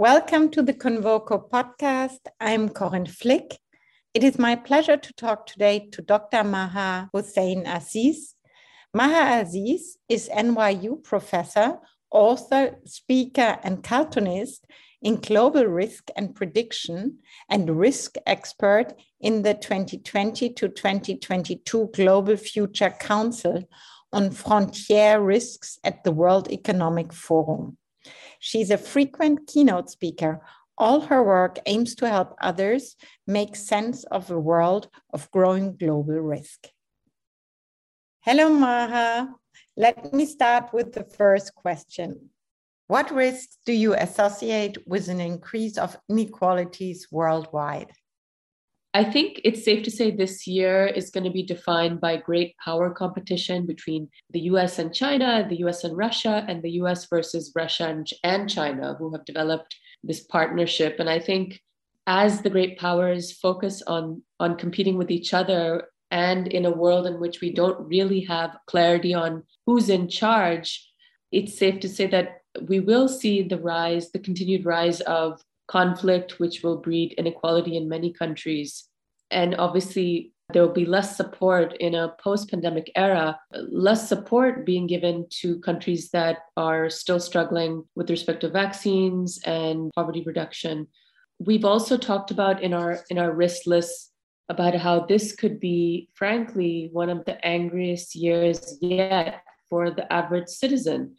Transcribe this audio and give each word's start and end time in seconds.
Welcome 0.00 0.48
to 0.52 0.62
the 0.62 0.72
Convoco 0.72 1.50
podcast. 1.50 2.20
I'm 2.40 2.70
Corinne 2.70 3.04
Flick. 3.04 3.58
It 4.14 4.24
is 4.24 4.38
my 4.38 4.56
pleasure 4.56 4.96
to 4.96 5.12
talk 5.12 5.44
today 5.44 5.90
to 5.92 6.00
Dr. 6.00 6.42
Maha 6.42 7.10
Hussain 7.12 7.66
Aziz. 7.66 8.34
Maha 8.94 9.42
Aziz 9.42 9.98
is 10.08 10.30
NYU 10.30 11.04
professor, 11.04 11.76
author, 12.10 12.78
speaker, 12.86 13.58
and 13.62 13.84
cartoonist 13.84 14.64
in 15.02 15.16
global 15.16 15.66
risk 15.66 16.08
and 16.16 16.34
prediction 16.34 17.18
and 17.50 17.78
risk 17.78 18.14
expert 18.26 18.94
in 19.20 19.42
the 19.42 19.52
2020 19.52 20.54
to 20.54 20.70
2022 20.70 21.90
Global 21.92 22.38
Future 22.38 22.94
Council 22.98 23.68
on 24.14 24.30
frontier 24.30 25.20
risks 25.20 25.78
at 25.84 26.04
the 26.04 26.12
World 26.12 26.50
Economic 26.50 27.12
Forum. 27.12 27.76
She's 28.40 28.70
a 28.70 28.78
frequent 28.78 29.46
keynote 29.46 29.90
speaker. 29.90 30.40
All 30.78 31.02
her 31.02 31.22
work 31.22 31.58
aims 31.66 31.94
to 31.96 32.08
help 32.08 32.34
others 32.40 32.96
make 33.26 33.54
sense 33.54 34.04
of 34.04 34.30
a 34.30 34.40
world 34.40 34.88
of 35.12 35.30
growing 35.30 35.76
global 35.76 36.20
risk. 36.20 36.68
Hello, 38.22 38.48
Maha. 38.48 39.34
Let 39.76 40.12
me 40.14 40.24
start 40.24 40.72
with 40.72 40.92
the 40.92 41.04
first 41.04 41.54
question. 41.54 42.30
What 42.86 43.10
risks 43.10 43.58
do 43.66 43.72
you 43.72 43.94
associate 43.94 44.78
with 44.86 45.08
an 45.08 45.20
increase 45.20 45.76
of 45.76 45.98
inequalities 46.08 47.08
worldwide? 47.12 47.92
I 48.92 49.04
think 49.04 49.40
it's 49.44 49.64
safe 49.64 49.84
to 49.84 49.90
say 49.90 50.10
this 50.10 50.48
year 50.48 50.86
is 50.86 51.10
going 51.10 51.22
to 51.24 51.30
be 51.30 51.44
defined 51.44 52.00
by 52.00 52.16
great 52.16 52.56
power 52.64 52.90
competition 52.90 53.64
between 53.64 54.08
the 54.30 54.40
US 54.52 54.80
and 54.80 54.92
China, 54.92 55.46
the 55.48 55.60
US 55.66 55.84
and 55.84 55.96
Russia, 55.96 56.44
and 56.48 56.60
the 56.60 56.72
US 56.82 57.06
versus 57.06 57.52
Russia 57.54 58.02
and 58.24 58.50
China, 58.50 58.96
who 58.98 59.12
have 59.12 59.24
developed 59.24 59.76
this 60.02 60.24
partnership. 60.24 60.96
And 60.98 61.08
I 61.08 61.20
think 61.20 61.60
as 62.08 62.42
the 62.42 62.50
great 62.50 62.78
powers 62.78 63.30
focus 63.30 63.80
on, 63.86 64.22
on 64.40 64.56
competing 64.56 64.96
with 64.98 65.10
each 65.10 65.32
other, 65.32 65.88
and 66.10 66.48
in 66.48 66.66
a 66.66 66.70
world 66.72 67.06
in 67.06 67.20
which 67.20 67.40
we 67.40 67.52
don't 67.52 67.86
really 67.86 68.20
have 68.22 68.56
clarity 68.66 69.14
on 69.14 69.44
who's 69.66 69.88
in 69.88 70.08
charge, 70.08 70.84
it's 71.30 71.56
safe 71.56 71.78
to 71.80 71.88
say 71.88 72.06
that 72.08 72.38
we 72.66 72.80
will 72.80 73.08
see 73.08 73.42
the 73.42 73.58
rise, 73.58 74.10
the 74.10 74.18
continued 74.18 74.64
rise 74.64 75.00
of 75.02 75.40
conflict, 75.70 76.40
which 76.40 76.62
will 76.62 76.76
breed 76.76 77.14
inequality 77.16 77.76
in 77.76 77.88
many 77.88 78.12
countries. 78.12 78.88
And 79.30 79.54
obviously, 79.56 80.32
there 80.52 80.62
will 80.62 80.74
be 80.74 80.84
less 80.84 81.16
support 81.16 81.76
in 81.78 81.94
a 81.94 82.14
post 82.22 82.50
pandemic 82.50 82.90
era, 82.96 83.38
less 83.70 84.08
support 84.08 84.66
being 84.66 84.88
given 84.88 85.26
to 85.40 85.60
countries 85.60 86.10
that 86.10 86.38
are 86.56 86.90
still 86.90 87.20
struggling 87.20 87.84
with 87.94 88.10
respect 88.10 88.40
to 88.40 88.48
vaccines 88.50 89.40
and 89.44 89.92
poverty 89.94 90.24
reduction. 90.26 90.88
We've 91.38 91.64
also 91.64 91.96
talked 91.96 92.32
about 92.32 92.62
in 92.62 92.74
our 92.74 92.98
in 93.08 93.18
our 93.18 93.32
risk 93.32 93.66
list 93.66 94.12
about 94.48 94.74
how 94.74 95.06
this 95.06 95.32
could 95.36 95.60
be, 95.60 96.08
frankly, 96.14 96.90
one 96.92 97.08
of 97.08 97.24
the 97.24 97.38
angriest 97.46 98.16
years 98.16 98.76
yet 98.82 99.42
for 99.68 99.92
the 99.92 100.12
average 100.12 100.48
citizen. 100.48 101.14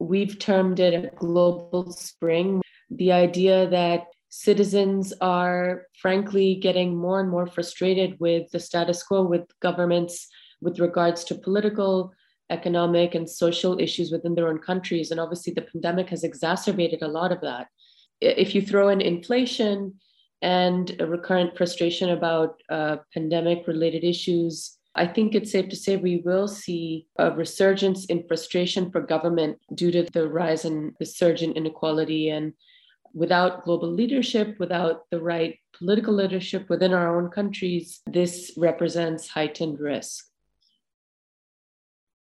We've 0.00 0.36
termed 0.40 0.80
it 0.80 0.92
a 0.92 1.14
global 1.14 1.92
spring 1.92 2.60
the 2.96 3.12
idea 3.12 3.68
that 3.68 4.06
citizens 4.28 5.12
are 5.20 5.82
frankly 6.00 6.54
getting 6.54 6.96
more 6.96 7.20
and 7.20 7.30
more 7.30 7.46
frustrated 7.46 8.18
with 8.18 8.50
the 8.50 8.60
status 8.60 9.02
quo 9.02 9.22
with 9.22 9.42
governments 9.60 10.28
with 10.60 10.78
regards 10.78 11.24
to 11.24 11.34
political 11.34 12.12
economic 12.50 13.14
and 13.14 13.28
social 13.28 13.78
issues 13.78 14.10
within 14.10 14.34
their 14.34 14.48
own 14.48 14.58
countries. 14.58 15.10
And 15.10 15.20
obviously 15.20 15.52
the 15.52 15.62
pandemic 15.62 16.08
has 16.10 16.24
exacerbated 16.24 17.02
a 17.02 17.08
lot 17.08 17.32
of 17.32 17.40
that. 17.40 17.68
If 18.20 18.54
you 18.54 18.62
throw 18.62 18.88
in 18.88 19.00
inflation 19.00 19.94
and 20.40 20.96
a 21.00 21.06
recurrent 21.06 21.56
frustration 21.56 22.10
about 22.10 22.62
uh, 22.70 22.96
pandemic 23.12 23.66
related 23.66 24.04
issues 24.04 24.78
I 24.94 25.06
think 25.06 25.34
it's 25.34 25.52
safe 25.52 25.70
to 25.70 25.76
say 25.76 25.96
we 25.96 26.18
will 26.18 26.46
see 26.46 27.06
a 27.16 27.30
resurgence 27.30 28.04
in 28.06 28.26
frustration 28.28 28.90
for 28.90 29.00
government 29.00 29.58
due 29.74 29.90
to 29.90 30.02
the 30.12 30.28
rise 30.28 30.64
in 30.64 30.94
the 30.98 31.06
surge 31.06 31.42
in 31.42 31.52
inequality 31.52 32.28
and 32.28 32.52
without 33.14 33.64
global 33.64 33.90
leadership, 33.90 34.58
without 34.58 35.08
the 35.10 35.20
right 35.20 35.58
political 35.76 36.14
leadership 36.14 36.68
within 36.68 36.92
our 36.92 37.18
own 37.18 37.30
countries, 37.30 38.00
this 38.06 38.52
represents 38.56 39.28
heightened 39.28 39.78
risk. 39.80 40.26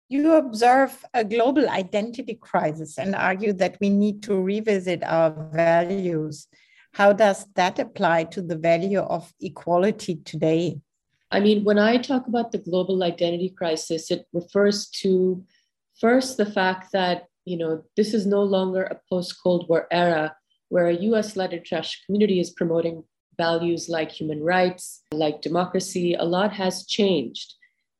You 0.09 0.33
observe 0.33 1.05
a 1.13 1.23
global 1.23 1.69
identity 1.69 2.35
crisis 2.35 2.97
and 2.99 3.15
argue 3.15 3.53
that 3.53 3.77
we 3.81 3.89
need 3.89 4.21
to 4.23 4.39
revisit 4.39 5.03
our 5.03 5.31
values. 5.53 6.47
How 6.93 7.13
does 7.13 7.47
that 7.55 7.79
apply 7.79 8.25
to 8.25 8.41
the 8.41 8.57
value 8.57 8.99
of 8.99 9.33
equality 9.41 10.17
today? 10.17 10.81
I 11.31 11.39
mean, 11.39 11.63
when 11.63 11.79
I 11.79 11.97
talk 11.97 12.27
about 12.27 12.51
the 12.51 12.59
global 12.59 13.01
identity 13.01 13.49
crisis, 13.49 14.11
it 14.11 14.27
refers 14.33 14.87
to 15.01 15.43
first 15.99 16.37
the 16.37 16.45
fact 16.45 16.91
that 16.93 17.25
you 17.45 17.57
know 17.57 17.83
this 17.97 18.13
is 18.13 18.25
no 18.25 18.43
longer 18.43 18.83
a 18.83 18.99
post 19.09 19.41
Cold 19.41 19.67
War 19.67 19.87
era 19.91 20.35
where 20.69 20.87
a 20.87 21.01
US 21.09 21.35
led 21.35 21.53
international 21.53 22.05
community 22.05 22.39
is 22.39 22.49
promoting 22.51 23.03
values 23.37 23.89
like 23.89 24.11
human 24.11 24.43
rights, 24.43 25.01
like 25.11 25.41
democracy, 25.41 26.13
a 26.13 26.23
lot 26.23 26.53
has 26.53 26.85
changed. 26.85 27.53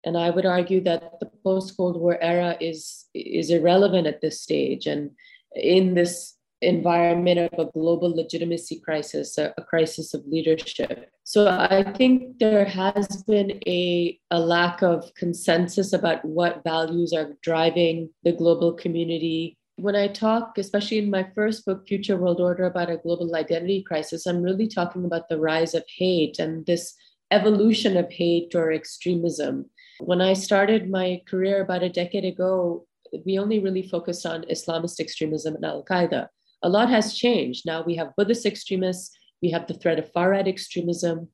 And 0.06 0.18
I 0.18 0.29
would 0.29 0.46
argue 0.46 0.81
that 0.84 1.19
the 1.19 1.29
post 1.44 1.78
Cold 1.78 2.00
War 2.00 2.18
era 2.22 2.57
is, 2.59 3.06
is 3.13 3.50
irrelevant 3.50 4.06
at 4.06 4.22
this 4.22 4.41
stage. 4.41 4.85
And 4.85 5.12
in 5.56 5.94
this 5.94 6.35
environment 6.63 7.40
of 7.40 7.68
a 7.68 7.72
global 7.72 8.16
legitimacy 8.16 8.80
crisis, 8.80 9.38
a, 9.38 9.53
a, 9.57 9.63
crisis 9.63 10.13
of 10.13 10.25
leadership. 10.25 11.09
So 11.24 11.47
I 11.47 11.84
think 11.97 12.40
there 12.40 12.66
has 12.66 13.24
been 13.24 13.59
a, 13.68 14.18
a 14.31 14.40
lack 14.40 14.81
of 14.81 15.13
consensus 15.16 15.94
about 15.94 16.24
what 16.24 16.63
values 16.63 17.13
are 17.13 17.34
driving 17.41 18.09
the 18.24 18.31
global 18.31 18.74
community 18.74 19.57
when 19.84 19.98
I 19.98 20.08
talk, 20.08 20.58
especially 20.58 21.00
in 21.00 21.10
my 21.10 21.28
first 21.36 21.66
book, 21.66 21.86
Future 21.86 22.16
World 22.16 22.40
Order, 22.40 22.64
about 22.64 22.90
a 22.90 22.96
global 22.96 23.36
identity 23.36 23.84
crisis, 23.84 24.26
I'm 24.26 24.42
really 24.42 24.66
talking 24.66 25.04
about 25.04 25.28
the 25.28 25.38
rise 25.38 25.74
of 25.74 25.84
hate 25.98 26.40
and 26.40 26.66
this 26.66 26.96
evolution 27.32 27.98
of 27.98 28.10
hate 28.10 28.56
or 28.56 28.72
extremism. 28.72 29.70
When 30.00 30.22
I 30.22 30.36
started 30.36 30.90
my 30.90 31.22
career 31.28 31.62
about 31.62 31.84
a 31.84 31.90
decade 31.90 32.24
ago, 32.24 32.88
we 33.26 33.38
only 33.38 33.60
really 33.60 33.86
focused 33.86 34.26
on 34.26 34.46
Islamist 34.50 35.02
extremism 35.02 35.56
and 35.56 35.66
Al 35.66 35.84
Qaeda. 35.84 36.28
A 36.62 36.70
lot 36.70 36.90
has 36.90 37.14
changed. 37.14 37.66
Now 37.66 37.84
we 37.84 37.98
have 37.98 38.16
Buddhist 38.16 38.46
extremists, 38.46 39.12
we 39.42 39.52
have 39.52 39.68
the 39.68 39.74
threat 39.74 40.00
of 40.00 40.10
far 40.14 40.30
right 40.30 40.48
extremism 40.48 41.28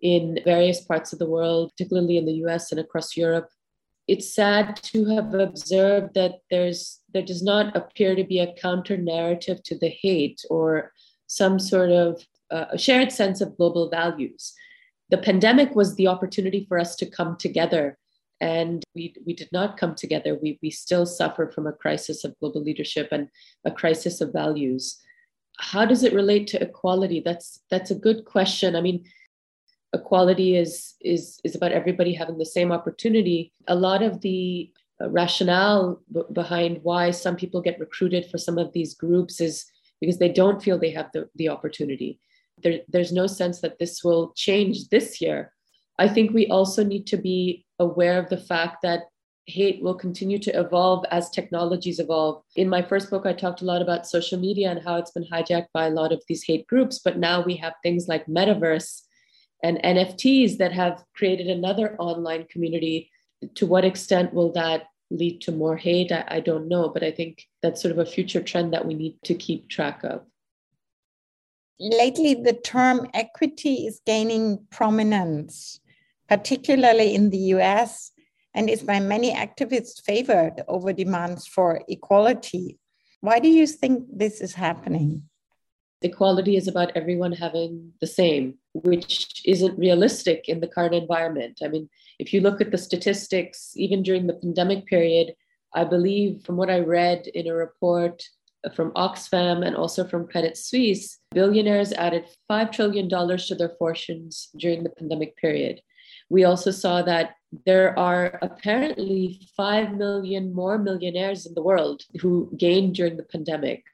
in 0.00 0.38
various 0.44 0.80
parts 0.80 1.12
of 1.12 1.18
the 1.18 1.28
world, 1.28 1.72
particularly 1.72 2.18
in 2.18 2.26
the 2.26 2.40
US 2.44 2.70
and 2.70 2.80
across 2.80 3.16
Europe 3.16 3.48
it's 4.10 4.34
sad 4.34 4.74
to 4.74 5.04
have 5.14 5.34
observed 5.34 6.14
that 6.14 6.40
there's 6.50 6.98
there 7.14 7.22
does 7.22 7.44
not 7.44 7.76
appear 7.76 8.16
to 8.16 8.24
be 8.24 8.40
a 8.40 8.52
counter 8.54 8.96
narrative 8.96 9.62
to 9.62 9.78
the 9.78 9.88
hate 9.88 10.40
or 10.50 10.92
some 11.28 11.60
sort 11.60 11.90
of 11.90 12.20
uh, 12.50 12.64
a 12.72 12.78
shared 12.78 13.12
sense 13.12 13.40
of 13.40 13.56
global 13.56 13.88
values. 13.88 14.52
The 15.10 15.18
pandemic 15.18 15.76
was 15.76 15.94
the 15.94 16.08
opportunity 16.08 16.66
for 16.68 16.76
us 16.76 16.96
to 16.96 17.06
come 17.06 17.36
together, 17.36 17.96
and 18.40 18.82
we, 18.96 19.14
we 19.24 19.32
did 19.32 19.50
not 19.52 19.76
come 19.76 19.94
together. 19.94 20.34
We, 20.34 20.58
we 20.60 20.70
still 20.70 21.06
suffer 21.06 21.52
from 21.54 21.68
a 21.68 21.72
crisis 21.72 22.24
of 22.24 22.38
global 22.40 22.62
leadership 22.62 23.08
and 23.12 23.28
a 23.64 23.70
crisis 23.70 24.20
of 24.20 24.32
values. 24.32 24.98
How 25.60 25.84
does 25.84 26.02
it 26.02 26.14
relate 26.14 26.48
to 26.48 26.62
equality? 26.62 27.22
That's, 27.24 27.60
that's 27.70 27.92
a 27.92 28.02
good 28.06 28.24
question. 28.24 28.74
I 28.74 28.80
mean, 28.80 29.04
equality 29.92 30.56
is 30.56 30.94
is 31.00 31.40
is 31.44 31.54
about 31.54 31.72
everybody 31.72 32.12
having 32.12 32.38
the 32.38 32.44
same 32.44 32.70
opportunity 32.72 33.52
a 33.66 33.74
lot 33.74 34.02
of 34.02 34.20
the 34.20 34.70
uh, 35.00 35.08
rationale 35.10 36.00
b- 36.12 36.22
behind 36.32 36.78
why 36.82 37.10
some 37.10 37.36
people 37.36 37.60
get 37.60 37.80
recruited 37.80 38.26
for 38.30 38.38
some 38.38 38.58
of 38.58 38.72
these 38.72 38.94
groups 38.94 39.40
is 39.40 39.66
because 40.00 40.18
they 40.18 40.28
don't 40.28 40.62
feel 40.62 40.78
they 40.78 40.90
have 40.90 41.10
the, 41.12 41.28
the 41.36 41.48
opportunity 41.48 42.20
there, 42.62 42.80
there's 42.88 43.12
no 43.12 43.26
sense 43.26 43.60
that 43.60 43.78
this 43.78 44.04
will 44.04 44.32
change 44.36 44.88
this 44.88 45.20
year 45.20 45.52
i 45.98 46.08
think 46.08 46.32
we 46.32 46.46
also 46.48 46.84
need 46.84 47.06
to 47.06 47.16
be 47.16 47.64
aware 47.78 48.18
of 48.18 48.28
the 48.28 48.36
fact 48.36 48.82
that 48.82 49.02
hate 49.46 49.82
will 49.82 49.94
continue 49.94 50.38
to 50.38 50.58
evolve 50.58 51.04
as 51.10 51.28
technologies 51.28 51.98
evolve. 51.98 52.42
In 52.56 52.68
my 52.68 52.82
first 52.82 53.10
book, 53.10 53.26
I 53.26 53.32
talked 53.32 53.62
a 53.62 53.64
lot 53.64 53.82
about 53.82 54.06
social 54.06 54.38
media 54.38 54.70
and 54.70 54.80
how 54.82 54.96
it's 54.96 55.10
been 55.10 55.26
hijacked 55.26 55.72
by 55.74 55.86
a 55.86 55.90
lot 55.90 56.12
of 56.12 56.22
these 56.28 56.44
hate 56.44 56.66
groups. 56.68 57.00
But 57.00 57.18
now 57.18 57.42
we 57.42 57.56
have 57.56 57.74
things 57.82 58.06
like 58.06 58.26
metaverse 58.26 59.02
and 59.62 59.78
NFTs 59.82 60.58
that 60.58 60.72
have 60.72 61.04
created 61.14 61.48
another 61.48 61.96
online 61.98 62.46
community. 62.50 63.10
To 63.56 63.66
what 63.66 63.84
extent 63.84 64.34
will 64.34 64.52
that 64.52 64.84
lead 65.10 65.40
to 65.42 65.52
more 65.52 65.76
hate? 65.76 66.12
I, 66.12 66.24
I, 66.28 66.40
don't 66.40 66.68
know, 66.68 66.88
but 66.88 67.02
I 67.02 67.10
think 67.10 67.46
that's 67.62 67.80
sort 67.80 67.92
of 67.92 67.98
a 67.98 68.06
future 68.06 68.42
trend 68.42 68.72
that 68.72 68.86
we 68.86 68.94
need 68.94 69.16
to 69.24 69.34
keep 69.34 69.68
track 69.68 70.04
of. 70.04 70.22
Lately, 71.78 72.34
the 72.34 72.52
term 72.52 73.08
equity 73.14 73.86
is 73.86 74.02
gaining 74.04 74.66
prominence, 74.70 75.80
particularly 76.28 77.14
in 77.14 77.30
the 77.30 77.54
US, 77.54 78.12
and 78.52 78.68
is 78.68 78.82
by 78.82 79.00
many 79.00 79.32
activists 79.32 80.02
favored 80.02 80.62
over 80.68 80.92
demands 80.92 81.46
for 81.46 81.80
equality. 81.88 82.78
Why 83.20 83.38
do 83.38 83.48
you 83.48 83.66
think 83.66 84.04
this 84.12 84.40
is 84.40 84.54
happening? 84.54 85.30
equality 86.02 86.56
is 86.56 86.68
about 86.68 86.96
everyone 86.96 87.32
having 87.32 87.92
the 88.00 88.06
same, 88.06 88.54
which 88.72 89.42
isn't 89.44 89.78
realistic 89.78 90.48
in 90.48 90.60
the 90.60 90.68
current 90.68 90.94
environment. 90.94 91.60
I 91.62 91.68
mean, 91.68 91.88
if 92.18 92.32
you 92.32 92.40
look 92.40 92.60
at 92.60 92.70
the 92.70 92.78
statistics, 92.78 93.72
even 93.76 94.02
during 94.02 94.26
the 94.26 94.34
pandemic 94.34 94.86
period, 94.86 95.34
I 95.74 95.84
believe 95.84 96.42
from 96.44 96.56
what 96.56 96.70
I 96.70 96.80
read 96.80 97.26
in 97.28 97.46
a 97.46 97.54
report 97.54 98.22
from 98.74 98.92
Oxfam 98.92 99.66
and 99.66 99.74
also 99.74 100.04
from 100.04 100.26
Credit 100.26 100.56
Suisse, 100.56 101.18
billionaires 101.30 101.92
added 101.92 102.26
$5 102.50 102.72
trillion 102.72 103.08
to 103.08 103.54
their 103.54 103.72
fortunes 103.78 104.50
during 104.56 104.82
the 104.82 104.90
pandemic 104.90 105.36
period. 105.36 105.80
We 106.28 106.44
also 106.44 106.70
saw 106.70 107.02
that 107.02 107.34
there 107.66 107.98
are 107.98 108.38
apparently 108.42 109.40
5 109.56 109.94
million 109.94 110.54
more 110.54 110.78
millionaires 110.78 111.46
in 111.46 111.54
the 111.54 111.62
world 111.62 112.02
who 112.20 112.52
gained 112.56 112.94
during 112.94 113.16
the 113.16 113.24
pandemic. 113.24 113.84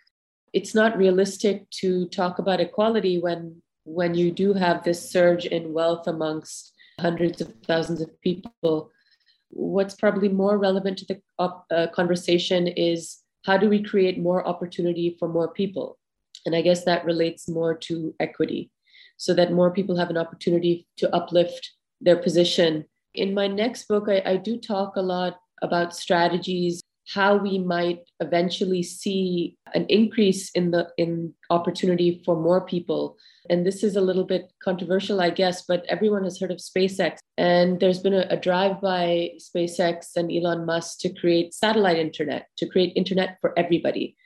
It's 0.52 0.74
not 0.74 0.98
realistic 0.98 1.68
to 1.82 2.06
talk 2.08 2.38
about 2.38 2.60
equality 2.60 3.18
when, 3.18 3.62
when 3.86 4.14
you 4.14 4.32
do 4.32 4.52
have 4.52 4.82
this 4.82 5.10
surge 5.10 5.46
in 5.46 5.72
wealth 5.72 6.08
amongst 6.08 6.74
hundreds 7.00 7.40
of 7.40 7.54
thousands 7.66 8.00
of 8.00 8.20
people. 8.20 8.90
What's 9.50 9.94
probably 9.94 10.28
more 10.28 10.58
relevant 10.58 10.98
to 10.98 11.06
the 11.06 11.20
uh, 11.38 11.86
conversation 11.94 12.66
is 12.66 13.18
how 13.44 13.56
do 13.56 13.68
we 13.68 13.82
create 13.82 14.18
more 14.18 14.46
opportunity 14.46 15.16
for 15.18 15.28
more 15.28 15.52
people? 15.52 15.98
And 16.44 16.54
I 16.54 16.62
guess 16.62 16.84
that 16.84 17.04
relates 17.04 17.48
more 17.48 17.74
to 17.74 18.14
equity 18.18 18.70
so 19.18 19.32
that 19.34 19.52
more 19.52 19.70
people 19.70 19.96
have 19.96 20.10
an 20.10 20.18
opportunity 20.18 20.86
to 20.96 21.14
uplift 21.14 21.72
their 22.00 22.16
position. 22.16 22.84
In 23.14 23.34
my 23.34 23.46
next 23.46 23.86
book, 23.86 24.08
I, 24.08 24.20
I 24.26 24.36
do 24.36 24.58
talk 24.58 24.96
a 24.96 25.02
lot 25.02 25.38
about 25.62 25.94
strategies 25.94 26.82
how 27.12 27.36
we 27.36 27.58
might 27.58 28.00
eventually 28.20 28.82
see 28.82 29.56
an 29.74 29.86
increase 29.88 30.50
in 30.50 30.72
the 30.72 30.88
in 30.96 31.32
opportunity 31.50 32.22
for 32.24 32.40
more 32.40 32.66
people. 32.66 33.16
And 33.48 33.64
this 33.64 33.84
is 33.84 33.94
a 33.94 34.00
little 34.00 34.24
bit 34.24 34.52
controversial 34.62 35.20
i 35.20 35.30
guess 35.30 35.62
but 35.62 35.84
everyone 35.88 36.24
has 36.24 36.40
heard 36.40 36.50
of 36.50 36.58
spacex. 36.58 37.18
And 37.38 37.78
there's 37.80 38.00
been 38.00 38.14
a, 38.14 38.26
a 38.30 38.36
drive 38.36 38.80
by 38.80 39.32
spacex 39.38 40.16
and 40.16 40.32
elon 40.32 40.66
musk 40.66 40.98
to 41.00 41.12
create 41.12 41.54
satellite 41.54 41.98
internet 41.98 42.46
to 42.58 42.66
create 42.66 42.92
internet 42.96 43.38
for 43.40 43.56
everybody. 43.56 44.16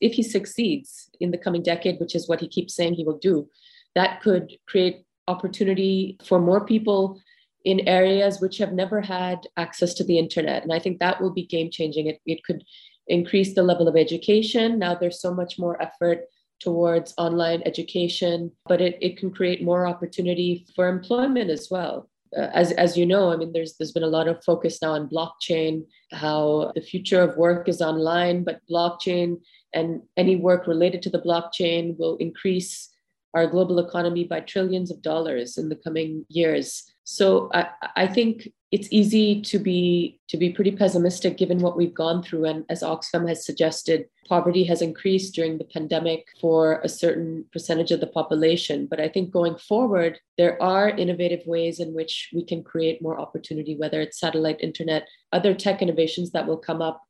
If 0.00 0.14
he 0.14 0.22
succeeds 0.22 1.10
in 1.20 1.30
the 1.32 1.38
coming 1.38 1.62
decade 1.62 1.98
which 1.98 2.14
is 2.14 2.28
what 2.28 2.40
he 2.40 2.48
keeps 2.48 2.74
saying 2.74 2.94
he 2.94 3.04
will 3.04 3.18
do 3.18 3.48
that 3.94 4.20
could 4.22 4.52
create 4.66 5.04
opportunity 5.28 6.18
for 6.24 6.40
more 6.40 6.64
people 6.64 7.20
in 7.64 7.88
areas 7.88 8.40
which 8.40 8.58
have 8.58 8.72
never 8.72 9.00
had 9.00 9.46
access 9.56 9.94
to 9.94 10.04
the 10.04 10.18
internet. 10.18 10.62
And 10.62 10.72
I 10.72 10.78
think 10.78 10.98
that 10.98 11.20
will 11.20 11.32
be 11.32 11.46
game 11.46 11.70
changing. 11.70 12.06
It, 12.06 12.20
it 12.26 12.44
could 12.44 12.64
increase 13.08 13.54
the 13.54 13.62
level 13.62 13.88
of 13.88 13.96
education. 13.96 14.78
Now 14.78 14.94
there's 14.94 15.20
so 15.20 15.34
much 15.34 15.58
more 15.58 15.80
effort 15.80 16.24
towards 16.60 17.14
online 17.18 17.62
education, 17.66 18.52
but 18.66 18.80
it, 18.80 18.96
it 19.00 19.16
can 19.16 19.30
create 19.30 19.64
more 19.64 19.86
opportunity 19.86 20.66
for 20.74 20.88
employment 20.88 21.50
as 21.50 21.68
well. 21.70 22.08
Uh, 22.36 22.48
as, 22.54 22.72
as 22.72 22.96
you 22.96 23.04
know, 23.04 23.30
I 23.30 23.36
mean, 23.36 23.52
there's 23.52 23.74
there's 23.76 23.92
been 23.92 24.02
a 24.04 24.06
lot 24.18 24.26
of 24.26 24.42
focus 24.42 24.80
now 24.80 24.92
on 24.92 25.10
blockchain, 25.10 25.84
how 26.12 26.72
the 26.74 26.80
future 26.80 27.20
of 27.20 27.36
work 27.36 27.68
is 27.68 27.82
online, 27.82 28.42
but 28.42 28.60
blockchain 28.70 29.40
and 29.74 30.02
any 30.16 30.36
work 30.36 30.66
related 30.66 31.02
to 31.02 31.10
the 31.10 31.20
blockchain 31.20 31.98
will 31.98 32.16
increase 32.16 32.88
our 33.34 33.46
global 33.46 33.78
economy 33.78 34.24
by 34.24 34.40
trillions 34.40 34.90
of 34.90 35.02
dollars 35.02 35.58
in 35.58 35.68
the 35.68 35.76
coming 35.76 36.24
years. 36.28 36.84
So 37.04 37.50
I, 37.52 37.68
I 37.96 38.06
think 38.06 38.48
it's 38.70 38.88
easy 38.90 39.42
to 39.42 39.58
be 39.58 40.18
to 40.28 40.38
be 40.38 40.50
pretty 40.50 40.70
pessimistic 40.70 41.36
given 41.36 41.58
what 41.58 41.76
we've 41.76 41.92
gone 41.92 42.22
through. 42.22 42.46
And 42.46 42.64
as 42.70 42.82
Oxfam 42.82 43.28
has 43.28 43.44
suggested, 43.44 44.06
poverty 44.26 44.64
has 44.64 44.80
increased 44.80 45.34
during 45.34 45.58
the 45.58 45.64
pandemic 45.64 46.26
for 46.40 46.80
a 46.82 46.88
certain 46.88 47.44
percentage 47.52 47.92
of 47.92 48.00
the 48.00 48.06
population. 48.06 48.86
But 48.86 48.98
I 48.98 49.08
think 49.08 49.30
going 49.30 49.56
forward, 49.56 50.18
there 50.38 50.60
are 50.62 50.88
innovative 50.88 51.46
ways 51.46 51.80
in 51.80 51.92
which 51.92 52.30
we 52.32 52.44
can 52.44 52.64
create 52.64 53.02
more 53.02 53.20
opportunity, 53.20 53.76
whether 53.76 54.00
it's 54.00 54.18
satellite 54.18 54.60
internet, 54.60 55.06
other 55.32 55.54
tech 55.54 55.82
innovations 55.82 56.30
that 56.30 56.46
will 56.46 56.56
come 56.56 56.80
up 56.80 57.02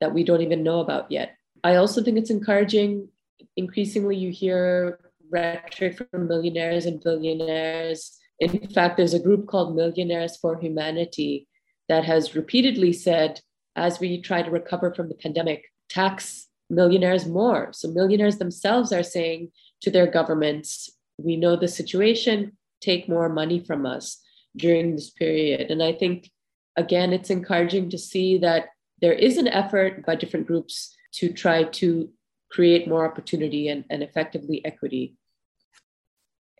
that 0.00 0.12
we 0.12 0.22
don't 0.22 0.42
even 0.42 0.62
know 0.62 0.80
about 0.80 1.10
yet. 1.10 1.36
I 1.64 1.76
also 1.76 2.02
think 2.02 2.18
it's 2.18 2.30
encouraging. 2.30 3.08
Increasingly, 3.56 4.16
you 4.16 4.30
hear 4.30 5.00
rhetoric 5.30 5.96
from 5.96 6.28
millionaires 6.28 6.84
and 6.84 7.02
billionaires 7.02 8.18
in 8.38 8.68
fact, 8.68 8.96
there's 8.96 9.14
a 9.14 9.22
group 9.22 9.46
called 9.46 9.76
Millionaires 9.76 10.36
for 10.36 10.58
Humanity 10.58 11.48
that 11.88 12.04
has 12.04 12.34
repeatedly 12.34 12.92
said, 12.92 13.40
as 13.76 14.00
we 14.00 14.20
try 14.20 14.42
to 14.42 14.50
recover 14.50 14.92
from 14.92 15.08
the 15.08 15.14
pandemic, 15.14 15.64
tax 15.88 16.48
millionaires 16.68 17.26
more. 17.26 17.72
So, 17.72 17.88
millionaires 17.88 18.38
themselves 18.38 18.92
are 18.92 19.02
saying 19.02 19.52
to 19.82 19.90
their 19.90 20.06
governments, 20.06 20.90
we 21.18 21.36
know 21.36 21.56
the 21.56 21.68
situation, 21.68 22.56
take 22.80 23.08
more 23.08 23.28
money 23.28 23.60
from 23.60 23.86
us 23.86 24.20
during 24.56 24.94
this 24.94 25.10
period. 25.10 25.70
And 25.70 25.82
I 25.82 25.92
think, 25.92 26.30
again, 26.76 27.12
it's 27.12 27.30
encouraging 27.30 27.90
to 27.90 27.98
see 27.98 28.38
that 28.38 28.66
there 29.00 29.12
is 29.12 29.36
an 29.36 29.48
effort 29.48 30.04
by 30.04 30.16
different 30.16 30.46
groups 30.46 30.94
to 31.14 31.32
try 31.32 31.64
to 31.64 32.10
create 32.50 32.88
more 32.88 33.06
opportunity 33.06 33.68
and, 33.68 33.84
and 33.90 34.02
effectively 34.02 34.64
equity 34.64 35.14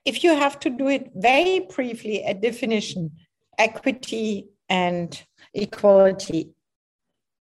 if 0.07 0.23
you 0.23 0.35
have 0.37 0.59
to 0.61 0.71
do 0.71 0.89
it 0.89 1.11
very 1.15 1.61
briefly, 1.61 2.23
a 2.23 2.33
definition 2.33 3.11
equity 3.59 4.49
and 4.69 5.23
equality. 5.53 6.53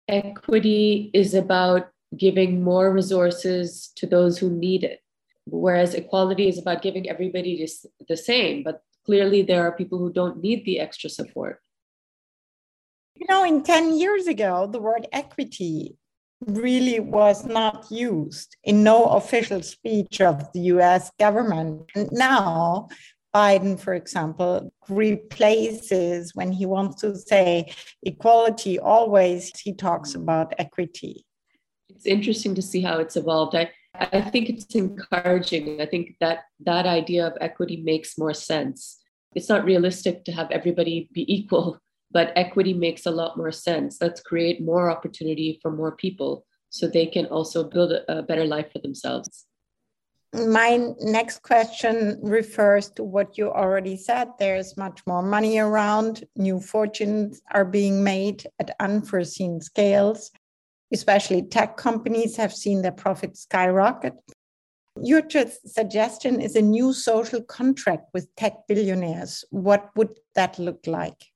Equity 0.09 1.11
is 1.15 1.33
about 1.33 1.89
giving 2.17 2.63
more 2.63 2.93
resources 2.93 3.91
to 3.97 4.07
those 4.07 4.39
who 4.39 4.51
need 4.51 4.85
it, 4.85 5.01
whereas 5.47 5.95
equality 5.95 6.49
is 6.49 6.59
about 6.59 6.83
giving 6.83 7.09
everybody 7.09 7.67
the 8.09 8.17
same. 8.17 8.63
But 8.63 8.83
clearly, 9.07 9.43
there 9.43 9.63
are 9.67 9.73
people 9.73 9.99
who 9.99 10.13
don't 10.13 10.43
need 10.43 10.65
the 10.65 10.79
extra 10.79 11.09
support. 11.09 11.61
You 13.15 13.27
know, 13.29 13.45
in 13.45 13.63
10 13.63 13.97
years 13.97 14.27
ago, 14.27 14.69
the 14.71 14.81
word 14.81 15.07
equity 15.13 15.97
really 16.47 17.01
was 17.01 17.45
not 17.45 17.91
used 17.91 18.57
in 18.65 18.83
no 18.83 19.05
official 19.05 19.63
speech 19.63 20.21
of 20.21 20.53
the 20.53 20.61
US 20.61 21.11
government. 21.19 21.91
And 21.95 22.11
now, 22.13 22.89
Biden, 23.35 23.81
for 23.81 23.95
example, 23.95 24.73
replaces 24.89 26.35
when 26.35 26.53
he 26.53 26.67
wants 26.67 27.01
to 27.01 27.17
say 27.17 27.73
equality, 28.03 28.79
always 28.79 29.51
he 29.59 29.73
talks 29.73 30.15
about 30.15 30.55
equity. 30.59 31.25
It's 31.89 32.07
interesting 32.07 32.55
to 32.57 32.63
see 32.63 32.81
how 32.81 32.99
it's 32.99 33.17
evolved. 33.17 33.55
I, 33.55 33.71
I 33.95 34.21
think 34.23 34.49
it's 34.49 34.75
encouraging. 34.75 35.81
I 35.81 35.87
think 35.87 36.17
that 36.21 36.41
that 36.61 36.87
idea 36.87 37.27
of 37.27 37.35
equity 37.41 37.83
makes 37.83 38.19
more 38.19 38.35
sense. 38.35 38.99
It's 39.35 39.49
not 39.49 39.65
realistic 39.65 40.25
to 40.25 40.33
have 40.33 40.51
everybody 40.51 41.09
be 41.13 41.25
equal 41.33 41.79
but 42.13 42.33
equity 42.37 42.75
makes 42.75 43.07
a 43.07 43.11
lot 43.11 43.37
more 43.37 43.53
sense. 43.53 43.99
Let's 44.01 44.21
create 44.21 44.63
more 44.63 44.91
opportunity 44.91 45.59
for 45.63 45.71
more 45.71 45.97
people 45.97 46.45
so 46.71 46.87
they 46.87 47.07
can 47.07 47.27
also 47.27 47.65
build 47.65 47.93
a, 47.93 48.23
better 48.23 48.45
life 48.45 48.73
for 48.73 48.79
themselves. 48.79 49.47
My 50.35 50.81
next 51.03 51.43
question 51.43 52.19
refers 52.23 52.89
to 52.93 53.05
what 53.05 53.37
you 53.37 53.51
already 53.51 53.99
said. 53.99 54.29
There's 54.39 54.79
much 54.79 55.03
more 55.07 55.23
money 55.23 55.59
around, 55.59 56.25
new 56.37 56.59
fortunes 56.59 57.43
are 57.53 57.67
being 57.67 58.03
made 58.03 58.47
at 58.59 58.75
unforeseen 58.81 59.61
scales. 59.61 60.31
Especially 60.91 61.43
tech 61.43 61.77
companies 61.77 62.37
have 62.37 62.53
seen 62.53 62.83
their 62.83 62.93
profits 62.93 63.43
skyrocket. 63.43 64.15
Your 65.03 65.23
suggestion 65.67 66.41
is 66.41 66.55
a 66.55 66.63
new 66.63 66.93
social 66.93 67.43
contract 67.43 68.11
with 68.13 68.35
tech 68.37 68.55
billionaires. 68.69 69.45
What 69.51 69.91
would 69.97 70.19
that 70.35 70.59
look 70.59 70.87
like? 70.87 71.32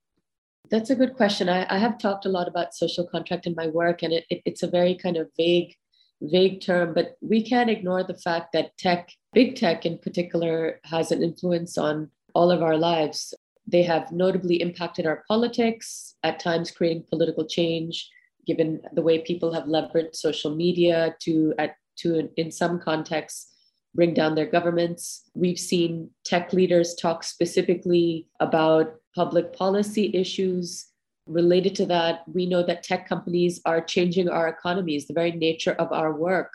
That's 0.69 0.89
a 0.89 0.95
good 0.95 1.15
question. 1.15 1.49
I, 1.49 1.65
I 1.69 1.77
have 1.77 1.97
talked 1.97 2.25
a 2.25 2.29
lot 2.29 2.47
about 2.47 2.73
social 2.73 3.05
contract 3.05 3.45
in 3.47 3.55
my 3.55 3.67
work, 3.67 4.03
and 4.03 4.11
it, 4.11 4.25
it, 4.29 4.41
it's 4.45 4.63
a 4.63 4.67
very 4.67 4.95
kind 4.95 5.17
of 5.17 5.29
vague, 5.37 5.73
vague 6.21 6.61
term, 6.61 6.93
but 6.93 7.15
we 7.21 7.41
can't 7.41 7.69
ignore 7.69 8.03
the 8.03 8.17
fact 8.17 8.51
that 8.53 8.77
tech, 8.77 9.09
big 9.33 9.55
tech 9.55 9.85
in 9.85 9.97
particular, 9.97 10.79
has 10.83 11.11
an 11.11 11.23
influence 11.23 11.77
on 11.77 12.09
all 12.33 12.51
of 12.51 12.61
our 12.61 12.77
lives. 12.77 13.33
They 13.65 13.83
have 13.83 14.11
notably 14.11 14.61
impacted 14.61 15.05
our 15.05 15.23
politics, 15.27 16.15
at 16.23 16.39
times 16.39 16.71
creating 16.71 17.05
political 17.09 17.45
change, 17.45 18.09
given 18.45 18.81
the 18.93 19.01
way 19.01 19.19
people 19.19 19.53
have 19.53 19.65
leveraged 19.65 20.15
social 20.15 20.55
media 20.55 21.15
to, 21.21 21.53
at, 21.57 21.75
to 21.97 22.29
in 22.37 22.51
some 22.51 22.79
contexts, 22.79 23.53
bring 23.93 24.13
down 24.13 24.35
their 24.35 24.45
governments. 24.45 25.23
We've 25.33 25.59
seen 25.59 26.11
tech 26.23 26.53
leaders 26.53 26.95
talk 26.95 27.23
specifically 27.23 28.27
about 28.39 28.95
public 29.17 29.51
policy 29.51 30.11
issues 30.13 30.89
related 31.25 31.73
to 31.75 31.85
that. 31.87 32.23
We 32.31 32.45
know 32.45 32.63
that 32.63 32.83
tech 32.83 33.09
companies 33.09 33.59
are 33.65 33.81
changing 33.81 34.29
our 34.29 34.47
economies. 34.47 35.07
The 35.07 35.19
very 35.21 35.31
nature 35.31 35.75
of 35.83 35.91
our 35.91 36.13
work 36.13 36.53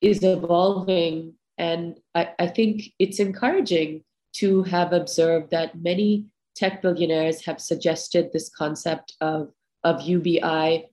is 0.00 0.24
evolving. 0.24 1.34
And 1.56 2.00
I, 2.16 2.30
I 2.38 2.46
think 2.48 2.92
it's 2.98 3.20
encouraging 3.20 4.02
to 4.40 4.64
have 4.64 4.92
observed 4.92 5.50
that 5.52 5.80
many 5.80 6.26
tech 6.56 6.82
billionaires 6.82 7.44
have 7.44 7.60
suggested 7.60 8.32
this 8.32 8.48
concept 8.48 9.14
of, 9.20 9.52
of 9.84 10.02
UBI 10.02 10.86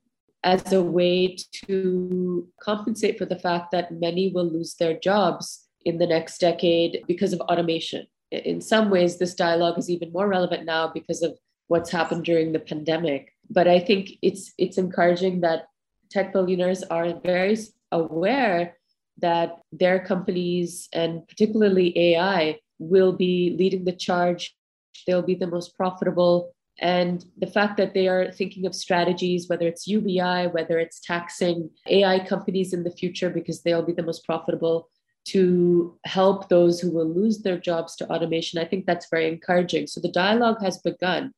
as 0.43 0.71
a 0.71 0.83
way 0.83 1.36
to 1.65 2.47
compensate 2.62 3.17
for 3.17 3.25
the 3.25 3.39
fact 3.39 3.71
that 3.71 3.91
many 3.91 4.31
will 4.31 4.50
lose 4.57 4.75
their 4.75 4.97
jobs 5.00 5.67
in 5.83 5.97
the 5.97 6.07
next 6.07 6.38
decade 6.39 7.03
because 7.07 7.33
of 7.33 7.41
automation. 7.41 8.05
In 8.31 8.62
some 8.62 8.89
ways, 8.89 9.17
this 9.17 9.36
dialogue 9.36 9.77
is 9.77 9.89
even 9.89 10.12
more 10.12 10.27
relevant 10.27 10.65
now 10.65 10.88
because 10.88 11.22
of 11.22 11.38
what's 11.67 11.91
happened 11.91 12.25
during 12.25 12.51
the 12.51 12.60
pandemic. 12.60 13.34
But 13.50 13.67
I 13.67 13.79
think 13.79 14.12
it's 14.22 14.53
it's 14.57 14.77
encouraging 14.77 15.41
that 15.41 15.67
tech 16.10 16.34
billionaires 16.34 16.84
are 16.84 17.19
very 17.19 17.57
aware 17.91 18.77
that 19.19 19.60
their 19.72 20.00
companies 20.00 20.89
and 20.93 21.27
particularly 21.27 21.98
AI 22.13 22.60
will 22.79 23.13
be 23.13 23.55
leading 23.57 23.86
the 23.86 23.91
charge. 23.91 24.55
They'll 25.05 25.22
be 25.22 25.36
the 25.36 25.48
most 25.48 25.75
profitable. 25.75 26.53
And 26.79 27.25
the 27.38 27.48
fact 27.48 27.77
that 27.77 27.96
they 27.96 28.07
are 28.07 28.31
thinking 28.31 28.67
of 28.67 28.75
strategies, 28.75 29.50
whether 29.50 29.67
it's 29.67 29.88
UBI, 29.88 30.48
whether 30.48 30.77
it's 30.77 31.00
taxing 31.00 31.72
AI 31.88 32.19
companies 32.19 32.72
in 32.72 32.84
the 32.84 32.91
future, 32.91 33.31
because 33.31 33.63
they'll 33.63 33.81
be 33.81 33.93
the 33.93 34.03
most 34.03 34.24
profitable, 34.25 34.89
to 35.31 35.98
help 36.05 36.50
those 36.50 36.79
who 36.79 36.91
will 36.91 37.07
lose 37.07 37.39
their 37.39 37.57
jobs 37.57 37.96
to 37.98 38.10
automation, 38.12 38.60
I 38.60 38.65
think 38.65 38.86
that's 38.86 39.10
very 39.10 39.27
encouraging. 39.27 39.88
So 39.88 40.00
the 40.00 40.12
dialogue 40.12 40.62
has 40.62 40.77
begun. 40.77 41.34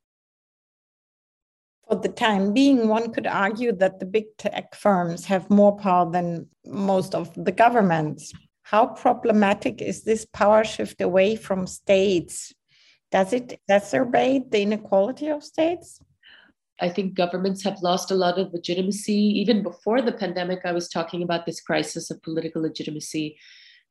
For 1.87 1.95
the 1.95 2.09
time 2.09 2.53
being, 2.53 2.87
one 2.87 3.11
could 3.11 3.25
argue 3.25 3.71
that 3.73 3.99
the 3.99 4.05
big 4.05 4.25
tech 4.37 4.75
firms 4.75 5.25
have 5.25 5.49
more 5.49 5.75
power 5.75 6.09
than 6.11 6.47
most 6.65 7.15
of 7.15 7.33
the 7.33 7.51
governments. 7.51 8.31
How 8.61 8.85
problematic 8.85 9.81
is 9.81 10.03
this 10.03 10.27
power 10.31 10.63
shift 10.63 11.01
away 11.01 11.35
from 11.35 11.65
states? 11.65 12.53
Does 13.11 13.33
it 13.33 13.59
exacerbate 13.67 14.51
the 14.51 14.61
inequality 14.61 15.29
of 15.29 15.43
states? 15.43 15.99
I 16.79 16.89
think 16.89 17.15
governments 17.15 17.63
have 17.63 17.81
lost 17.81 18.11
a 18.11 18.15
lot 18.15 18.37
of 18.37 18.53
legitimacy. 18.53 19.13
Even 19.13 19.63
before 19.63 20.01
the 20.01 20.11
pandemic, 20.11 20.59
I 20.65 20.71
was 20.71 20.87
talking 20.87 21.23
about 21.23 21.45
this 21.45 21.59
crisis 21.59 22.11
of 22.11 22.21
political 22.21 22.61
legitimacy. 22.61 23.37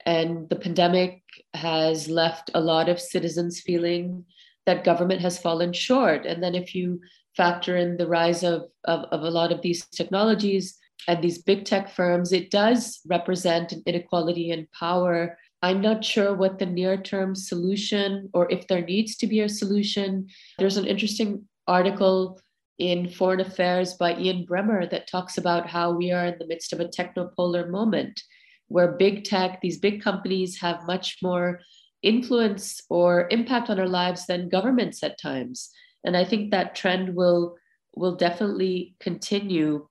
And 0.06 0.48
the 0.48 0.56
pandemic 0.56 1.22
has 1.54 2.08
left 2.08 2.50
a 2.54 2.60
lot 2.60 2.88
of 2.88 3.00
citizens 3.00 3.60
feeling 3.60 4.24
that 4.66 4.84
government 4.84 5.20
has 5.20 5.38
fallen 5.38 5.72
short. 5.72 6.26
And 6.26 6.42
then 6.42 6.54
if 6.54 6.74
you 6.74 7.00
factor 7.36 7.76
in 7.76 7.96
the 7.96 8.06
rise 8.06 8.42
of, 8.42 8.64
of, 8.84 9.04
of 9.10 9.22
a 9.22 9.30
lot 9.30 9.52
of 9.52 9.62
these 9.62 9.86
technologies 9.86 10.76
and 11.06 11.22
these 11.22 11.38
big 11.38 11.64
tech 11.64 11.90
firms, 11.90 12.32
it 12.32 12.50
does 12.50 13.00
represent 13.06 13.72
an 13.72 13.82
inequality 13.86 14.50
in 14.50 14.68
power. 14.78 15.38
I'm 15.62 15.80
not 15.80 16.04
sure 16.04 16.34
what 16.34 16.58
the 16.58 16.66
near 16.66 16.96
term 16.96 17.34
solution 17.34 18.28
or 18.34 18.50
if 18.50 18.66
there 18.66 18.84
needs 18.84 19.16
to 19.16 19.26
be 19.26 19.40
a 19.40 19.48
solution. 19.48 20.28
There's 20.58 20.76
an 20.76 20.86
interesting 20.86 21.46
article 21.66 22.40
in 22.78 23.08
Foreign 23.08 23.40
Affairs 23.40 23.94
by 23.94 24.16
Ian 24.16 24.46
Bremmer 24.46 24.88
that 24.90 25.08
talks 25.08 25.36
about 25.36 25.68
how 25.68 25.90
we 25.92 26.12
are 26.12 26.26
in 26.26 26.38
the 26.38 26.46
midst 26.46 26.72
of 26.72 26.80
a 26.80 26.86
technopolar 26.86 27.68
moment 27.68 28.22
where 28.68 28.92
big 28.92 29.24
tech, 29.24 29.60
these 29.60 29.78
big 29.78 30.02
companies 30.02 30.60
have 30.60 30.86
much 30.86 31.18
more 31.22 31.60
influence 32.02 32.80
or 32.88 33.28
impact 33.30 33.70
on 33.70 33.80
our 33.80 33.88
lives 33.88 34.26
than 34.26 34.48
governments 34.48 35.02
at 35.02 35.20
times. 35.20 35.70
And 36.04 36.16
i 36.16 36.24
think 36.24 36.50
that 36.50 36.76
trend 36.76 37.14
will 37.14 37.56
will 37.94 38.14
definitely 38.14 38.94
continue. 39.00 39.88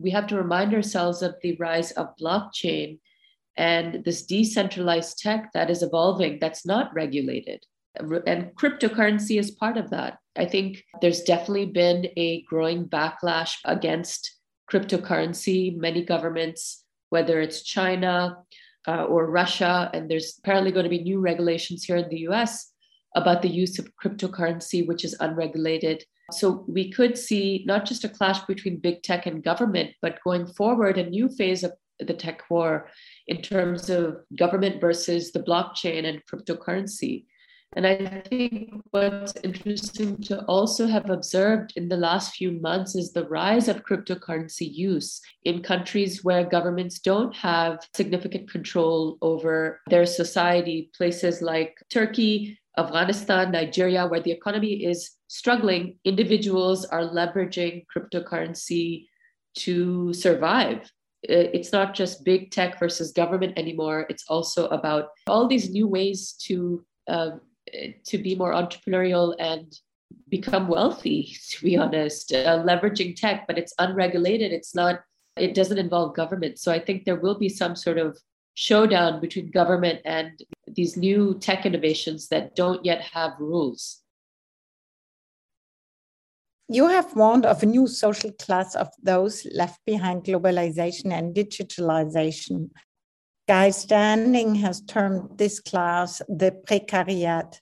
We 0.00 0.10
have 0.10 0.26
to 0.28 0.36
remind 0.36 0.74
ourselves 0.74 1.22
of 1.22 1.36
the 1.42 1.56
rise 1.56 1.92
of 1.92 2.16
blockchain 2.20 2.98
and 3.56 4.04
this 4.04 4.26
decentralized 4.26 5.18
tech 5.18 5.52
that 5.54 5.70
is 5.70 5.82
evolving 5.82 6.38
that's 6.40 6.66
not 6.66 6.92
regulated. 6.94 7.64
And 7.98 8.54
cryptocurrency 8.56 9.38
is 9.38 9.50
part 9.50 9.78
of 9.78 9.90
that. 9.90 10.18
I 10.36 10.44
think 10.44 10.84
there's 11.00 11.22
definitely 11.22 11.66
been 11.66 12.08
a 12.16 12.42
growing 12.42 12.86
backlash 12.88 13.56
against 13.64 14.36
cryptocurrency. 14.70 15.74
Many 15.76 16.04
governments 16.04 16.84
whether 17.10 17.40
it's 17.40 17.62
china 17.62 18.36
uh, 18.88 19.04
or 19.04 19.30
russia 19.30 19.90
and 19.94 20.10
there's 20.10 20.38
apparently 20.38 20.72
going 20.72 20.84
to 20.84 20.90
be 20.90 21.02
new 21.02 21.20
regulations 21.20 21.84
here 21.84 21.96
in 21.96 22.08
the 22.08 22.18
us 22.28 22.72
about 23.16 23.40
the 23.42 23.48
use 23.48 23.78
of 23.78 23.88
cryptocurrency, 23.96 24.86
which 24.86 25.04
is 25.04 25.16
unregulated. 25.20 26.04
So 26.32 26.64
we 26.68 26.90
could 26.92 27.16
see 27.16 27.64
not 27.66 27.86
just 27.86 28.04
a 28.04 28.08
clash 28.08 28.40
between 28.44 28.78
big 28.78 29.02
tech 29.02 29.26
and 29.26 29.42
government, 29.42 29.92
but 30.02 30.22
going 30.22 30.46
forward, 30.46 30.98
a 30.98 31.08
new 31.08 31.28
phase 31.28 31.64
of 31.64 31.72
the 31.98 32.12
tech 32.12 32.42
war 32.50 32.90
in 33.26 33.40
terms 33.40 33.88
of 33.88 34.18
government 34.36 34.80
versus 34.80 35.32
the 35.32 35.42
blockchain 35.42 36.04
and 36.04 36.22
cryptocurrency. 36.26 37.24
And 37.76 37.86
I 37.86 38.22
think 38.30 38.72
what's 38.90 39.34
interesting 39.44 40.16
to 40.22 40.42
also 40.46 40.86
have 40.86 41.10
observed 41.10 41.74
in 41.76 41.90
the 41.90 41.98
last 41.98 42.34
few 42.34 42.52
months 42.52 42.96
is 42.96 43.12
the 43.12 43.28
rise 43.28 43.68
of 43.68 43.84
cryptocurrency 43.84 44.66
use 44.72 45.20
in 45.44 45.62
countries 45.62 46.24
where 46.24 46.48
governments 46.48 46.98
don't 46.98 47.36
have 47.36 47.86
significant 47.94 48.50
control 48.50 49.18
over 49.20 49.82
their 49.90 50.06
society, 50.06 50.90
places 50.96 51.42
like 51.42 51.76
Turkey, 51.90 52.58
Afghanistan, 52.78 53.52
Nigeria, 53.52 54.06
where 54.06 54.20
the 54.20 54.32
economy 54.32 54.84
is 54.84 55.10
struggling, 55.28 55.98
individuals 56.04 56.86
are 56.86 57.02
leveraging 57.02 57.84
cryptocurrency 57.94 59.04
to 59.56 60.14
survive. 60.14 60.90
It's 61.22 61.72
not 61.72 61.94
just 61.94 62.24
big 62.24 62.52
tech 62.52 62.78
versus 62.78 63.12
government 63.12 63.58
anymore. 63.58 64.06
It's 64.08 64.24
also 64.28 64.68
about 64.68 65.08
all 65.26 65.46
these 65.46 65.70
new 65.70 65.88
ways 65.88 66.34
to 66.44 66.84
uh, 67.08 67.30
to 68.04 68.18
be 68.18 68.34
more 68.34 68.52
entrepreneurial 68.52 69.34
and 69.38 69.78
become 70.28 70.68
wealthy. 70.68 71.36
To 71.50 71.64
be 71.64 71.76
honest, 71.76 72.32
uh, 72.32 72.62
leveraging 72.64 73.16
tech, 73.16 73.46
but 73.46 73.58
it's 73.58 73.74
unregulated. 73.78 74.52
It's 74.52 74.74
not. 74.74 75.00
It 75.36 75.54
doesn't 75.54 75.78
involve 75.78 76.16
government. 76.16 76.58
So 76.58 76.72
I 76.72 76.78
think 76.78 77.04
there 77.04 77.20
will 77.20 77.38
be 77.38 77.48
some 77.48 77.76
sort 77.76 77.98
of 77.98 78.18
showdown 78.54 79.20
between 79.20 79.50
government 79.50 80.00
and 80.06 80.42
these 80.66 80.96
new 80.96 81.38
tech 81.40 81.66
innovations 81.66 82.28
that 82.28 82.56
don't 82.56 82.84
yet 82.84 83.02
have 83.02 83.32
rules. 83.38 84.02
You 86.68 86.88
have 86.88 87.14
warned 87.14 87.46
of 87.46 87.62
a 87.62 87.66
new 87.66 87.86
social 87.86 88.32
class 88.32 88.74
of 88.74 88.88
those 89.00 89.46
left 89.54 89.80
behind 89.86 90.24
globalization 90.24 91.12
and 91.12 91.34
digitalization. 91.34 92.70
Guy 93.48 93.70
Standing 93.70 94.56
has 94.56 94.80
termed 94.80 95.38
this 95.38 95.60
class 95.60 96.20
the 96.28 96.50
precariat. 96.66 97.60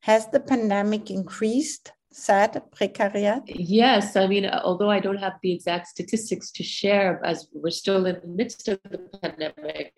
Has 0.00 0.28
the 0.28 0.40
pandemic 0.40 1.10
increased 1.10 1.92
said 2.12 2.62
precariat? 2.74 3.42
Yes. 3.46 4.16
I 4.16 4.26
mean, 4.26 4.46
although 4.46 4.90
I 4.90 5.00
don't 5.00 5.18
have 5.18 5.34
the 5.42 5.52
exact 5.52 5.88
statistics 5.88 6.50
to 6.52 6.62
share 6.62 7.20
as 7.24 7.48
we're 7.52 7.70
still 7.70 8.06
in 8.06 8.18
the 8.22 8.28
midst 8.28 8.68
of 8.68 8.78
the 8.88 8.98
pandemic, 9.20 9.92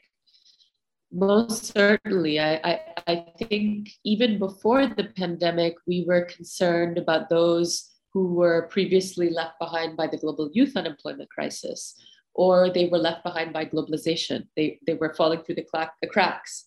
most 1.13 1.73
certainly. 1.73 2.41
I, 2.41 2.55
I, 2.65 2.81
I, 3.07 3.27
think 3.39 3.91
even 4.05 4.39
before 4.39 4.87
the 4.87 5.05
pandemic, 5.17 5.77
we 5.87 6.05
were 6.07 6.23
concerned 6.23 6.99
about 6.99 7.31
those 7.31 7.95
who 8.13 8.35
were 8.35 8.69
previously 8.71 9.31
left 9.31 9.59
behind 9.59 9.97
by 9.97 10.07
the 10.07 10.19
global 10.19 10.51
youth 10.53 10.77
unemployment 10.77 11.31
crisis, 11.31 11.95
or 12.39 12.71
they 12.71 12.87
were 12.87 12.99
left 12.99 13.25
behind 13.25 13.53
by 13.53 13.65
globalization. 13.65 14.47
They, 14.55 14.79
they 14.87 14.95
were 14.95 15.13
falling 15.13 15.43
through 15.43 15.57
the, 15.57 15.67
the 16.01 16.07
cracks. 16.07 16.67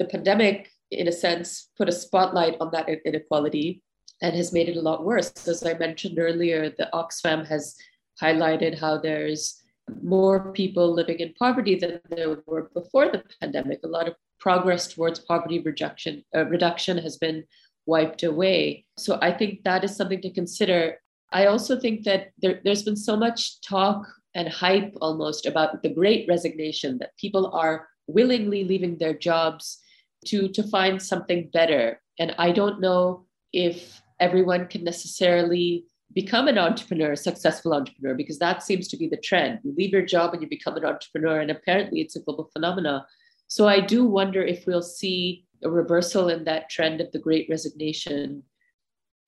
The 0.00 0.04
pandemic, 0.04 0.68
in 0.90 1.06
a 1.06 1.12
sense, 1.12 1.70
put 1.78 1.88
a 1.88 1.92
spotlight 1.92 2.56
on 2.60 2.72
that 2.72 2.88
inequality 2.88 3.84
and 4.20 4.34
has 4.34 4.52
made 4.52 4.68
it 4.68 4.76
a 4.76 4.82
lot 4.82 5.04
worse. 5.04 5.30
As 5.46 5.64
I 5.64 5.74
mentioned 5.74 6.18
earlier, 6.18 6.70
the 6.70 6.90
Oxfam 6.92 7.46
has 7.46 7.76
highlighted 8.20 8.80
how 8.80 8.98
there's 8.98 9.62
more 10.02 10.52
people 10.52 10.92
living 10.92 11.20
in 11.20 11.34
poverty 11.38 11.76
than 11.76 12.00
there 12.10 12.42
were 12.44 12.68
before 12.74 13.08
the 13.08 13.22
pandemic. 13.40 13.78
A 13.84 13.88
lot 13.88 14.08
of 14.08 14.16
progress 14.40 14.88
towards 14.88 15.20
poverty 15.20 15.60
reduction, 15.60 16.24
uh, 16.34 16.46
reduction 16.46 16.98
has 16.98 17.16
been 17.16 17.44
wiped 17.86 18.24
away. 18.24 18.84
So 18.98 19.20
I 19.22 19.30
think 19.30 19.62
that 19.62 19.84
is 19.84 19.94
something 19.94 20.20
to 20.22 20.30
consider. 20.30 20.96
I 21.30 21.46
also 21.46 21.78
think 21.78 22.02
that 22.04 22.32
there, 22.42 22.60
there's 22.64 22.82
been 22.82 22.96
so 22.96 23.16
much 23.16 23.60
talk 23.60 24.04
and 24.36 24.48
hype 24.48 24.94
almost 25.00 25.46
about 25.46 25.82
the 25.82 25.88
great 25.88 26.28
resignation 26.28 26.98
that 26.98 27.16
people 27.16 27.50
are 27.52 27.88
willingly 28.06 28.62
leaving 28.64 28.98
their 28.98 29.14
jobs 29.14 29.78
to, 30.26 30.48
to 30.48 30.62
find 30.62 31.00
something 31.00 31.48
better. 31.52 32.00
And 32.18 32.34
I 32.38 32.52
don't 32.52 32.80
know 32.80 33.26
if 33.52 34.00
everyone 34.20 34.68
can 34.68 34.84
necessarily 34.84 35.86
become 36.12 36.48
an 36.48 36.58
entrepreneur, 36.58 37.12
a 37.12 37.16
successful 37.16 37.72
entrepreneur, 37.72 38.14
because 38.14 38.38
that 38.38 38.62
seems 38.62 38.88
to 38.88 38.96
be 38.96 39.08
the 39.08 39.16
trend. 39.16 39.60
You 39.64 39.74
leave 39.76 39.92
your 39.92 40.04
job 40.04 40.32
and 40.32 40.42
you 40.42 40.48
become 40.48 40.76
an 40.76 40.84
entrepreneur, 40.84 41.40
and 41.40 41.50
apparently 41.50 42.00
it's 42.00 42.16
a 42.16 42.20
global 42.20 42.50
phenomenon. 42.52 43.02
So 43.48 43.66
I 43.66 43.80
do 43.80 44.04
wonder 44.04 44.42
if 44.42 44.66
we'll 44.66 44.82
see 44.82 45.46
a 45.64 45.70
reversal 45.70 46.28
in 46.28 46.44
that 46.44 46.68
trend 46.68 47.00
of 47.00 47.10
the 47.12 47.18
great 47.18 47.48
resignation. 47.48 48.42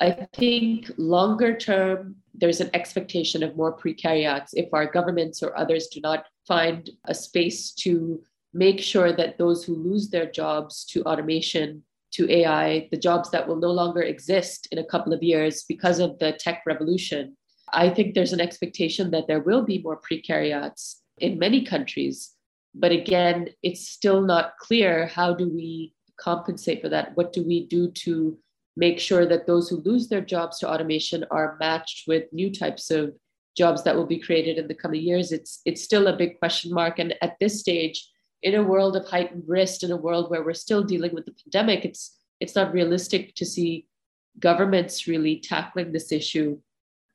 I 0.00 0.28
think 0.32 0.90
longer 0.96 1.56
term, 1.56 2.16
there's 2.34 2.60
an 2.60 2.70
expectation 2.72 3.42
of 3.42 3.56
more 3.56 3.76
precariats 3.76 4.50
if 4.52 4.72
our 4.72 4.86
governments 4.86 5.42
or 5.42 5.56
others 5.58 5.88
do 5.88 6.00
not 6.00 6.26
find 6.46 6.88
a 7.06 7.14
space 7.14 7.72
to 7.72 8.22
make 8.54 8.80
sure 8.80 9.12
that 9.12 9.38
those 9.38 9.64
who 9.64 9.74
lose 9.74 10.08
their 10.08 10.30
jobs 10.30 10.84
to 10.86 11.02
automation 11.02 11.82
to 12.12 12.30
AI, 12.30 12.88
the 12.90 12.96
jobs 12.96 13.30
that 13.30 13.46
will 13.46 13.56
no 13.56 13.70
longer 13.70 14.02
exist 14.02 14.68
in 14.70 14.78
a 14.78 14.84
couple 14.84 15.12
of 15.12 15.22
years 15.22 15.64
because 15.68 15.98
of 15.98 16.18
the 16.18 16.32
tech 16.32 16.62
revolution, 16.64 17.36
I 17.72 17.90
think 17.90 18.14
there's 18.14 18.32
an 18.32 18.40
expectation 18.40 19.10
that 19.10 19.26
there 19.26 19.40
will 19.40 19.62
be 19.62 19.82
more 19.82 20.00
precariats 20.00 21.00
in 21.18 21.38
many 21.38 21.64
countries. 21.64 22.30
But 22.74 22.92
again, 22.92 23.50
it's 23.62 23.88
still 23.88 24.22
not 24.22 24.56
clear 24.58 25.06
how 25.06 25.34
do 25.34 25.48
we 25.48 25.92
compensate 26.18 26.80
for 26.80 26.88
that? 26.88 27.16
What 27.16 27.32
do 27.32 27.44
we 27.44 27.66
do 27.66 27.90
to 27.90 28.38
make 28.78 29.00
sure 29.00 29.26
that 29.26 29.46
those 29.46 29.68
who 29.68 29.82
lose 29.84 30.08
their 30.08 30.20
jobs 30.20 30.60
to 30.60 30.70
automation 30.70 31.24
are 31.32 31.56
matched 31.58 32.06
with 32.06 32.32
new 32.32 32.50
types 32.54 32.90
of 32.92 33.12
jobs 33.56 33.82
that 33.82 33.96
will 33.96 34.06
be 34.06 34.20
created 34.20 34.56
in 34.56 34.68
the 34.68 34.74
coming 34.82 35.02
years? 35.02 35.32
It's 35.32 35.60
it's 35.66 35.82
still 35.82 36.06
a 36.06 36.16
big 36.16 36.38
question 36.38 36.72
mark. 36.72 36.98
And 37.00 37.14
at 37.20 37.36
this 37.40 37.60
stage, 37.60 38.08
in 38.42 38.54
a 38.54 38.62
world 38.62 38.96
of 38.96 39.04
heightened 39.04 39.42
risk, 39.48 39.82
in 39.82 39.90
a 39.90 39.96
world 39.96 40.30
where 40.30 40.44
we're 40.44 40.54
still 40.66 40.84
dealing 40.84 41.12
with 41.12 41.26
the 41.26 41.36
pandemic, 41.42 41.84
it's 41.84 42.16
it's 42.40 42.54
not 42.54 42.72
realistic 42.72 43.34
to 43.34 43.44
see 43.44 43.86
governments 44.38 45.08
really 45.08 45.40
tackling 45.40 45.90
this 45.90 46.12
issue. 46.12 46.58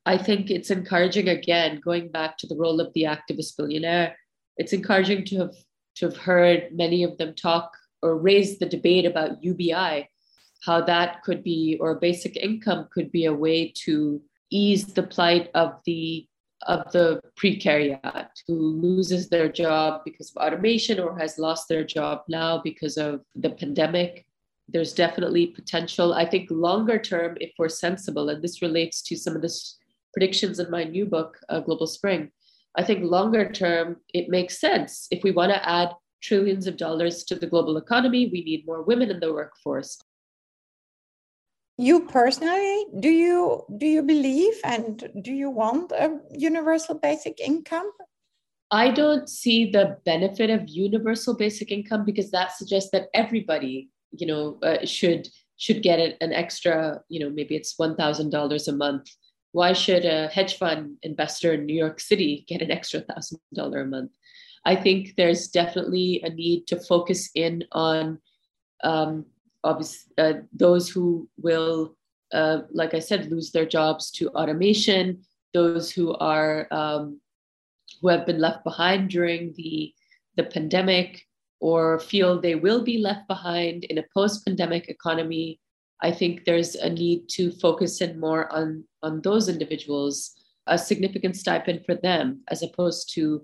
I 0.05 0.17
think 0.17 0.51
it's 0.51 0.69
encouraging 0.69 1.29
again, 1.29 1.79
going 1.79 2.09
back 2.09 2.37
to 2.39 2.47
the 2.47 2.57
role 2.57 2.81
of 2.81 2.91
the 2.93 3.03
activist 3.03 3.55
billionaire, 3.55 4.17
it's 4.57 4.73
encouraging 4.73 5.23
to 5.27 5.37
have 5.43 5.55
to 5.95 6.05
have 6.07 6.17
heard 6.17 6.69
many 6.73 7.03
of 7.03 7.17
them 7.17 7.33
talk 7.35 7.71
or 8.01 8.17
raise 8.17 8.59
the 8.59 8.65
debate 8.65 9.05
about 9.05 9.41
UBI, 9.41 10.09
how 10.63 10.81
that 10.81 11.21
could 11.23 11.43
be, 11.43 11.77
or 11.81 11.95
basic 11.95 12.37
income 12.37 12.87
could 12.93 13.11
be 13.11 13.25
a 13.25 13.33
way 13.33 13.71
to 13.83 14.21
ease 14.49 14.85
the 14.85 15.03
plight 15.03 15.49
of 15.53 15.79
the 15.85 16.27
of 16.67 16.89
the 16.93 17.19
precariat 17.35 18.29
who 18.47 18.55
loses 18.55 19.27
their 19.27 19.49
job 19.49 20.01
because 20.05 20.31
of 20.31 20.41
automation 20.41 20.97
or 20.97 21.19
has 21.19 21.37
lost 21.37 21.67
their 21.67 21.83
job 21.83 22.21
now 22.29 22.61
because 22.63 22.95
of 22.95 23.19
the 23.35 23.49
pandemic. 23.49 24.25
There's 24.69 24.93
definitely 24.93 25.47
potential. 25.47 26.13
I 26.13 26.25
think 26.25 26.49
longer 26.49 26.97
term, 26.97 27.35
if 27.41 27.51
we're 27.57 27.67
sensible, 27.67 28.29
and 28.29 28.41
this 28.41 28.61
relates 28.61 29.01
to 29.01 29.17
some 29.17 29.35
of 29.35 29.41
the 29.41 29.53
predictions 30.13 30.59
in 30.59 30.71
my 30.71 30.85
new 30.85 31.05
book, 31.05 31.37
uh, 31.49 31.59
Global 31.59 31.87
Spring, 31.87 32.31
I 32.77 32.83
think 32.83 33.03
longer 33.03 33.51
term, 33.51 33.97
it 34.13 34.29
makes 34.29 34.61
sense. 34.61 35.07
If 35.11 35.21
we 35.21 35.31
want 35.31 35.51
to 35.51 35.69
add 35.69 35.89
trillions 36.21 36.65
of 36.65 36.77
dollars 36.77 37.25
to 37.25 37.35
the 37.35 37.47
global 37.47 37.75
economy, 37.75 38.29
we 38.31 38.41
need 38.45 38.65
more 38.65 38.83
women 38.83 39.11
in 39.11 39.19
the 39.19 39.33
workforce 39.33 39.99
you 41.77 42.01
personally 42.01 42.85
do 42.99 43.09
you 43.09 43.65
do 43.77 43.85
you 43.85 44.03
believe 44.03 44.53
and 44.63 45.09
do 45.21 45.33
you 45.33 45.49
want 45.49 45.91
a 45.91 46.19
universal 46.31 46.95
basic 46.95 47.39
income? 47.39 47.91
I 48.69 48.91
don't 48.91 49.29
see 49.29 49.71
the 49.71 49.97
benefit 50.05 50.49
of 50.49 50.67
universal 50.67 51.35
basic 51.35 51.71
income 51.71 52.05
because 52.05 52.31
that 52.31 52.51
suggests 52.51 52.91
that 52.91 53.07
everybody 53.13 53.89
you 54.11 54.27
know 54.27 54.59
uh, 54.61 54.85
should 54.85 55.27
should 55.57 55.81
get 55.81 55.99
an 56.21 56.33
extra 56.33 57.01
you 57.09 57.19
know 57.19 57.29
maybe 57.29 57.55
it's 57.55 57.75
$1000 57.75 58.67
a 58.67 58.71
month. 58.71 59.09
Why 59.51 59.73
should 59.73 60.05
a 60.05 60.27
hedge 60.27 60.57
fund 60.57 60.97
investor 61.03 61.53
in 61.53 61.65
new 61.65 61.75
york 61.75 61.99
city 61.99 62.45
get 62.47 62.61
an 62.61 62.71
extra 62.71 63.01
$1000 63.01 63.81
a 63.81 63.85
month? 63.85 64.11
I 64.65 64.75
think 64.75 65.15
there's 65.17 65.47
definitely 65.47 66.21
a 66.23 66.29
need 66.29 66.67
to 66.67 66.79
focus 66.79 67.29
in 67.35 67.65
on 67.71 68.19
um, 68.83 69.25
obviously 69.63 70.11
uh, 70.17 70.33
those 70.53 70.89
who 70.89 71.29
will, 71.37 71.95
uh, 72.33 72.59
like 72.71 72.93
I 72.93 72.99
said, 72.99 73.31
lose 73.31 73.51
their 73.51 73.65
jobs 73.65 74.11
to 74.11 74.29
automation, 74.29 75.23
those 75.53 75.91
who 75.91 76.15
are 76.15 76.67
um, 76.71 77.19
who 78.01 78.09
have 78.09 78.25
been 78.25 78.39
left 78.39 78.63
behind 78.63 79.09
during 79.09 79.53
the 79.55 79.93
the 80.35 80.43
pandemic 80.43 81.21
or 81.59 81.99
feel 81.99 82.39
they 82.41 82.55
will 82.55 82.83
be 82.83 82.97
left 82.97 83.27
behind 83.27 83.85
in 83.85 83.97
a 83.97 84.05
post-pandemic 84.13 84.89
economy. 84.89 85.59
I 86.01 86.11
think 86.11 86.43
there's 86.43 86.75
a 86.75 86.89
need 86.89 87.29
to 87.29 87.51
focus 87.51 88.01
in 88.01 88.19
more 88.19 88.51
on 88.51 88.83
on 89.01 89.21
those 89.21 89.47
individuals, 89.47 90.31
a 90.67 90.77
significant 90.77 91.37
stipend 91.37 91.85
for 91.85 91.95
them 91.95 92.41
as 92.49 92.63
opposed 92.63 93.13
to 93.15 93.43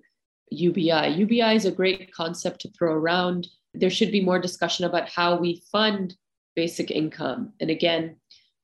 UBI. 0.52 1.10
UBI 1.10 1.56
is 1.56 1.66
a 1.66 1.72
great 1.72 2.12
concept 2.12 2.62
to 2.62 2.72
throw 2.72 2.94
around 2.94 3.48
there 3.74 3.90
should 3.90 4.12
be 4.12 4.22
more 4.22 4.40
discussion 4.40 4.86
about 4.86 5.10
how 5.10 5.38
we 5.38 5.64
fund 5.72 6.16
basic 6.56 6.92
income. 6.92 7.54
And 7.60 7.70
again, 7.70 8.16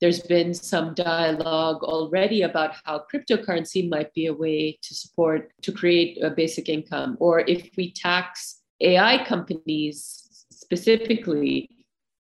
there's 0.01 0.21
been 0.21 0.53
some 0.53 0.93
dialogue 0.93 1.83
already 1.83 2.41
about 2.41 2.75
how 2.83 3.05
cryptocurrency 3.11 3.87
might 3.87 4.13
be 4.13 4.25
a 4.25 4.33
way 4.33 4.77
to 4.81 4.93
support, 4.93 5.51
to 5.61 5.71
create 5.71 6.21
a 6.21 6.29
basic 6.29 6.67
income. 6.67 7.15
Or 7.19 7.39
if 7.39 7.69
we 7.77 7.93
tax 7.93 8.61
AI 8.81 9.23
companies 9.25 10.45
specifically, 10.51 11.69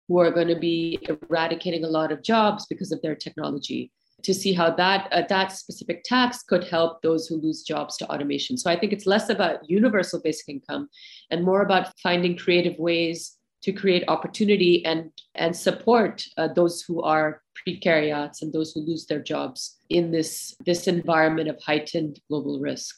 who 0.08 0.20
are 0.20 0.32
going 0.32 0.48
to 0.48 0.60
be 0.60 1.00
eradicating 1.30 1.86
a 1.86 1.90
lot 1.90 2.12
of 2.12 2.22
jobs 2.22 2.66
because 2.68 2.92
of 2.92 3.02
their 3.02 3.16
technology 3.16 3.92
to 4.24 4.34
see 4.34 4.54
how 4.54 4.72
that 4.72 5.12
uh, 5.12 5.24
that 5.30 5.52
specific 5.52 6.04
tax 6.04 6.44
could 6.44 6.64
help 6.64 7.02
those 7.02 7.28
who 7.28 7.38
lose 7.38 7.62
jobs 7.64 7.98
to 7.98 8.10
automation. 8.10 8.58
So 8.58 8.70
I 8.70 8.80
think 8.80 8.94
it's 8.94 9.06
less 9.06 9.30
about 9.30 9.70
universal 9.70 10.22
basic 10.22 10.50
income 10.50 10.90
and 11.30 11.44
more 11.44 11.62
about 11.62 11.94
finding 12.00 12.38
creative 12.38 12.78
ways 12.80 13.38
to 13.64 13.72
create 13.72 14.04
opportunity 14.08 14.86
and 14.86 15.12
and 15.36 15.56
support 15.56 16.26
uh, 16.38 16.48
those 16.48 16.82
who 16.82 17.02
are 17.02 17.42
precariats 17.68 18.42
and 18.42 18.52
those 18.52 18.72
who 18.72 18.82
lose 18.82 19.06
their 19.06 19.22
jobs 19.22 19.78
in 19.90 20.12
this 20.12 20.56
this 20.66 20.88
environment 20.88 21.50
of 21.50 21.58
heightened 21.66 22.20
global 22.30 22.60
risk. 22.60 22.96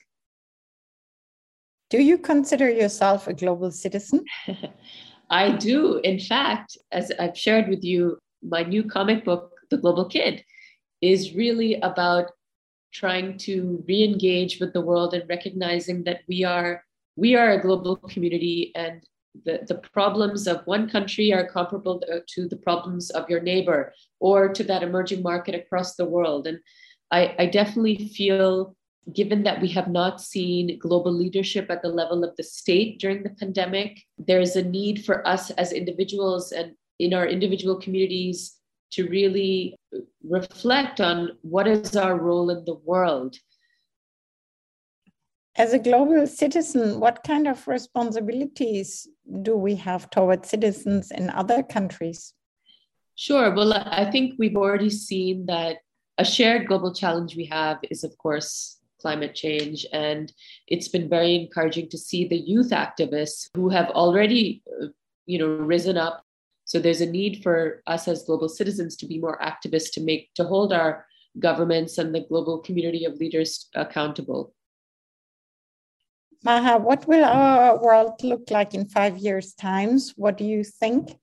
Do 1.89 2.01
you 2.01 2.17
consider 2.17 2.69
yourself 2.69 3.27
a 3.27 3.33
global 3.33 3.71
citizen? 3.71 4.25
I 5.29 5.51
do. 5.51 5.97
In 6.03 6.19
fact, 6.19 6.77
as 6.91 7.11
I've 7.19 7.38
shared 7.38 7.67
with 7.67 7.83
you, 7.83 8.17
my 8.43 8.63
new 8.63 8.83
comic 8.83 9.25
book, 9.25 9.51
The 9.69 9.77
Global 9.77 10.05
Kid, 10.05 10.43
is 11.01 11.34
really 11.34 11.75
about 11.81 12.31
trying 12.93 13.38
to 13.38 13.84
re-engage 13.88 14.60
with 14.60 14.71
the 14.73 14.81
world 14.81 15.13
and 15.13 15.27
recognizing 15.27 16.03
that 16.03 16.21
we 16.27 16.43
are 16.43 16.84
we 17.17 17.36
are 17.36 17.51
a 17.51 17.62
global 17.62 17.95
community 17.97 18.71
and 18.75 19.05
the, 19.43 19.60
the 19.67 19.75
problems 19.75 20.47
of 20.47 20.65
one 20.65 20.89
country 20.89 21.34
are 21.34 21.47
comparable 21.47 22.01
to 22.27 22.47
the 22.47 22.58
problems 22.58 23.10
of 23.10 23.29
your 23.29 23.41
neighbor 23.41 23.93
or 24.19 24.49
to 24.49 24.63
that 24.63 24.84
emerging 24.84 25.21
market 25.21 25.55
across 25.55 25.95
the 25.95 26.05
world. 26.05 26.47
And 26.47 26.60
I, 27.12 27.36
I 27.38 27.45
definitely 27.47 28.10
feel 28.10 28.75
given 29.13 29.43
that 29.43 29.62
we 29.62 29.67
have 29.69 29.88
not 29.88 30.21
seen 30.21 30.79
global 30.79 31.12
leadership 31.12 31.69
at 31.69 31.81
the 31.81 31.89
level 31.89 32.23
of 32.23 32.36
the 32.38 32.43
state 32.43 32.99
during 32.99 33.21
the 33.21 33.29
pandemic 33.29 34.01
there's 34.17 34.55
a 34.55 34.63
need 34.63 35.05
for 35.05 35.25
us 35.27 35.51
as 35.51 35.71
individuals 35.71 36.51
and 36.51 36.73
in 36.97 37.13
our 37.13 37.27
individual 37.27 37.79
communities 37.79 38.58
to 38.91 39.08
really 39.08 39.76
reflect 40.24 41.02
on 41.02 41.38
what 41.41 41.67
is 41.67 41.95
our 41.95 42.17
role 42.17 42.50
in 42.50 42.63
the 42.65 42.76
world. 42.76 43.36
As 45.58 45.74
a 45.74 45.80
global 45.80 46.28
citizen, 46.28 47.00
what 47.00 47.24
kind 47.26 47.48
of 47.48 47.65
responsibilities 47.67 49.08
do 49.41 49.56
we 49.56 49.76
have 49.76 50.10
towards 50.10 50.50
citizens 50.50 51.12
in 51.12 51.30
other 51.30 51.63
countries? 51.63 52.34
Sure. 53.15 53.56
Well, 53.56 53.74
I 53.74 54.10
think 54.12 54.36
we've 54.38 54.58
already 54.58 54.89
seen 54.89 55.45
that 55.45 55.78
a 56.17 56.26
shared 56.26 56.67
global 56.67 56.93
challenge 56.93 57.38
we 57.38 57.45
have 57.45 57.78
is, 57.89 58.04
of 58.04 58.17
course, 58.17 58.80
climate 59.00 59.36
change. 59.36 59.86
And 59.93 60.32
it's 60.67 60.89
been 60.89 61.08
very 61.08 61.36
encouraging 61.36 61.89
to 61.89 61.98
see 61.98 62.28
the 62.28 62.38
youth 62.38 62.71
activists 62.71 63.48
who 63.56 63.69
have 63.69 63.89
already, 63.91 64.62
uh, 64.82 64.88
you 65.26 65.39
know, 65.39 65.48
risen 65.48 65.98
up 65.98 66.24
so 66.65 66.80
there's 66.80 67.01
a 67.01 67.06
need 67.06 67.41
for 67.43 67.84
us 67.88 68.08
as 68.08 68.23
global 68.23 68.49
citizens 68.49 68.95
to 68.97 69.06
be 69.06 69.19
more 69.19 69.39
activists 69.39 69.91
to 69.93 70.01
make 70.01 70.34
to 70.34 70.43
hold 70.43 70.73
our 70.73 71.06
governments 71.39 71.97
and 71.97 72.13
the 72.13 72.21
global 72.21 72.60
community 72.60 73.06
of 73.06 73.13
leaders 73.15 73.69
accountable. 73.75 74.54
Maha, 76.43 76.78
what 76.78 77.08
will 77.08 77.25
our 77.25 77.82
world 77.82 78.23
look 78.23 78.51
like 78.51 78.73
in 78.73 78.88
five 78.88 79.17
years' 79.17 79.54
times? 79.54 80.13
What 80.15 80.38
do 80.38 80.43
you 80.43 80.63
think? 80.63 81.17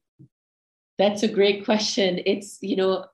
That's 0.99 1.23
a 1.23 1.29
great 1.29 1.65
question. 1.65 2.21
It's, 2.27 2.59
you 2.61 2.77
know, 2.77 3.07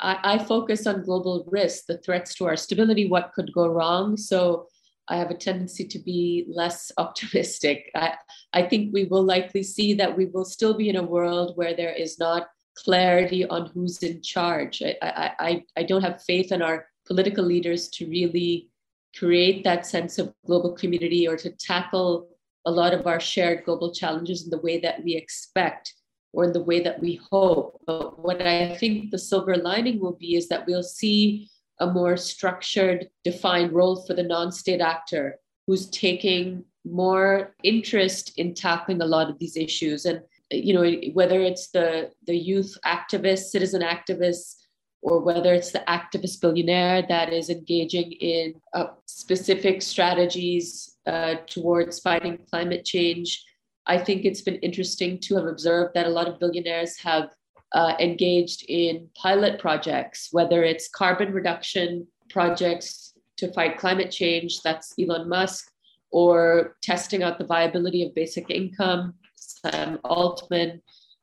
I, 0.00 0.18
I 0.22 0.38
focus 0.38 0.86
on 0.86 1.04
global 1.04 1.44
risks, 1.48 1.86
the 1.86 1.98
threats 1.98 2.34
to 2.36 2.46
our 2.46 2.56
stability, 2.56 3.08
what 3.08 3.32
could 3.34 3.52
go 3.52 3.68
wrong. 3.68 4.16
So 4.16 4.66
I 5.08 5.16
have 5.16 5.30
a 5.30 5.36
tendency 5.36 5.86
to 5.86 5.98
be 5.98 6.46
less 6.48 6.92
optimistic. 6.98 7.90
I, 7.94 8.14
I 8.52 8.62
think 8.62 8.92
we 8.92 9.04
will 9.04 9.24
likely 9.24 9.62
see 9.62 9.94
that 9.94 10.16
we 10.16 10.26
will 10.26 10.44
still 10.44 10.74
be 10.74 10.88
in 10.88 10.96
a 10.96 11.02
world 11.02 11.56
where 11.56 11.74
there 11.74 11.92
is 11.92 12.18
not 12.18 12.48
clarity 12.76 13.46
on 13.46 13.70
who's 13.72 14.02
in 14.02 14.22
charge. 14.22 14.82
I, 14.82 14.96
I, 15.02 15.32
I, 15.38 15.64
I 15.78 15.82
don't 15.82 16.02
have 16.02 16.22
faith 16.22 16.52
in 16.52 16.62
our 16.62 16.86
political 17.06 17.44
leaders 17.44 17.88
to 17.88 18.06
really 18.06 18.70
create 19.16 19.64
that 19.64 19.86
sense 19.86 20.18
of 20.18 20.34
global 20.46 20.72
community 20.72 21.26
or 21.26 21.36
to 21.36 21.50
tackle 21.50 22.28
a 22.66 22.70
lot 22.70 22.92
of 22.92 23.06
our 23.06 23.20
shared 23.20 23.64
global 23.64 23.94
challenges 23.94 24.44
in 24.44 24.50
the 24.50 24.58
way 24.58 24.78
that 24.80 25.02
we 25.02 25.14
expect 25.14 25.94
or 26.32 26.44
in 26.44 26.52
the 26.52 26.62
way 26.62 26.80
that 26.80 27.00
we 27.00 27.18
hope. 27.30 27.80
But 27.86 28.22
what 28.22 28.42
I 28.42 28.76
think 28.76 29.10
the 29.10 29.18
silver 29.18 29.56
lining 29.56 30.00
will 30.00 30.16
be 30.16 30.34
is 30.34 30.48
that 30.48 30.66
we'll 30.66 30.82
see 30.82 31.48
a 31.80 31.86
more 31.86 32.16
structured, 32.16 33.08
defined 33.24 33.72
role 33.72 34.04
for 34.06 34.14
the 34.14 34.22
non 34.22 34.52
state 34.52 34.80
actor 34.80 35.38
who's 35.66 35.88
taking 35.90 36.64
more 36.84 37.54
interest 37.62 38.32
in 38.36 38.54
tackling 38.54 39.02
a 39.02 39.06
lot 39.06 39.28
of 39.28 39.38
these 39.38 39.56
issues. 39.56 40.04
And, 40.06 40.20
you 40.50 40.72
know, 40.72 41.10
whether 41.12 41.40
it's 41.40 41.70
the, 41.70 42.10
the 42.26 42.36
youth 42.36 42.76
activists, 42.84 43.50
citizen 43.50 43.82
activists, 43.82 44.54
or 45.02 45.20
whether 45.20 45.54
it's 45.54 45.72
the 45.72 45.84
activist 45.88 46.40
billionaire 46.40 47.02
that 47.08 47.32
is 47.32 47.50
engaging 47.50 48.12
in 48.12 48.54
uh, 48.74 48.86
specific 49.06 49.82
strategies 49.82 50.96
uh, 51.06 51.36
towards 51.46 52.00
fighting 52.00 52.38
climate 52.50 52.84
change. 52.84 53.44
I 53.86 53.98
think 53.98 54.24
it's 54.24 54.40
been 54.40 54.56
interesting 54.56 55.20
to 55.20 55.36
have 55.36 55.46
observed 55.46 55.94
that 55.94 56.06
a 56.06 56.10
lot 56.10 56.26
of 56.26 56.40
billionaires 56.40 56.98
have 56.98 57.30
uh, 57.72 57.94
engaged 58.00 58.64
in 58.68 59.08
pilot 59.16 59.58
projects, 59.58 60.28
whether 60.32 60.62
it's 60.62 60.88
carbon 60.88 61.32
reduction 61.32 62.06
projects 62.30 63.14
to 63.36 63.52
fight 63.52 63.78
climate 63.78 64.10
change, 64.10 64.62
that's 64.62 64.94
Elon 64.98 65.28
Musk, 65.28 65.70
or 66.10 66.76
testing 66.82 67.22
out 67.22 67.38
the 67.38 67.44
viability 67.44 68.02
of 68.02 68.14
basic 68.14 68.50
income, 68.50 69.14
Sam 69.34 69.98
Altman. 70.04 70.80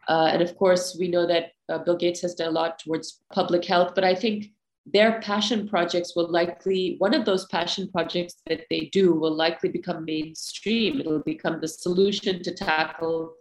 Uh, 0.07 0.29
and 0.31 0.41
of 0.41 0.55
course, 0.57 0.95
we 0.99 1.07
know 1.07 1.25
that 1.25 1.51
uh, 1.69 1.79
Bill 1.79 1.97
Gates 1.97 2.21
has 2.21 2.35
done 2.35 2.49
a 2.49 2.51
lot 2.51 2.79
towards 2.79 3.21
public 3.31 3.63
health, 3.65 3.93
but 3.95 4.03
I 4.03 4.13
think 4.13 4.51
their 4.85 5.21
passion 5.21 5.67
projects 5.67 6.13
will 6.15 6.29
likely, 6.29 6.95
one 6.97 7.13
of 7.13 7.23
those 7.23 7.45
passion 7.45 7.89
projects 7.89 8.35
that 8.47 8.65
they 8.69 8.89
do 8.91 9.13
will 9.13 9.33
likely 9.33 9.69
become 9.69 10.03
mainstream. 10.03 10.99
It'll 10.99 11.19
become 11.19 11.61
the 11.61 11.69
solution 11.69 12.43
to 12.43 12.53
tackle 12.53 13.33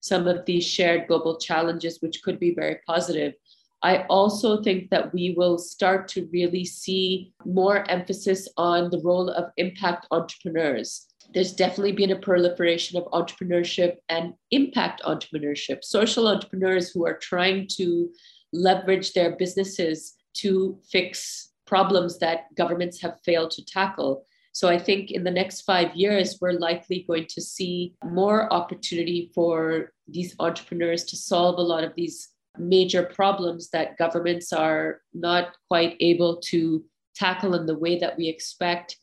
some 0.00 0.26
of 0.26 0.44
these 0.44 0.64
shared 0.66 1.08
global 1.08 1.38
challenges, 1.38 1.98
which 2.00 2.22
could 2.22 2.38
be 2.38 2.54
very 2.54 2.78
positive. 2.86 3.34
I 3.82 4.04
also 4.10 4.62
think 4.62 4.90
that 4.90 5.12
we 5.12 5.34
will 5.36 5.56
start 5.58 6.08
to 6.08 6.28
really 6.32 6.64
see 6.64 7.32
more 7.44 7.88
emphasis 7.88 8.48
on 8.56 8.90
the 8.90 9.00
role 9.00 9.30
of 9.30 9.52
impact 9.56 10.06
entrepreneurs. 10.10 11.06
There's 11.32 11.52
definitely 11.52 11.92
been 11.92 12.10
a 12.10 12.18
proliferation 12.18 12.98
of 12.98 13.04
entrepreneurship 13.12 13.96
and 14.08 14.34
impact 14.50 15.02
entrepreneurship, 15.02 15.84
social 15.84 16.26
entrepreneurs 16.26 16.90
who 16.90 17.06
are 17.06 17.18
trying 17.18 17.68
to 17.76 18.10
leverage 18.52 19.12
their 19.12 19.36
businesses 19.36 20.14
to 20.38 20.78
fix 20.90 21.50
problems 21.66 22.18
that 22.18 22.46
governments 22.56 23.00
have 23.02 23.20
failed 23.24 23.50
to 23.52 23.64
tackle. 23.64 24.24
So 24.58 24.68
I 24.68 24.76
think 24.76 25.12
in 25.12 25.22
the 25.22 25.30
next 25.30 25.60
five 25.60 25.94
years, 25.94 26.38
we're 26.40 26.58
likely 26.58 27.04
going 27.06 27.26
to 27.28 27.40
see 27.40 27.94
more 28.02 28.52
opportunity 28.52 29.30
for 29.32 29.92
these 30.08 30.34
entrepreneurs 30.40 31.04
to 31.04 31.16
solve 31.16 31.60
a 31.60 31.62
lot 31.62 31.84
of 31.84 31.92
these 31.94 32.30
major 32.58 33.04
problems 33.04 33.70
that 33.70 33.96
governments 33.98 34.52
are 34.52 35.00
not 35.14 35.54
quite 35.68 35.96
able 36.00 36.38
to 36.50 36.84
tackle 37.14 37.54
in 37.54 37.66
the 37.66 37.78
way 37.78 38.00
that 38.00 38.18
we 38.18 38.26
expect. 38.26 38.96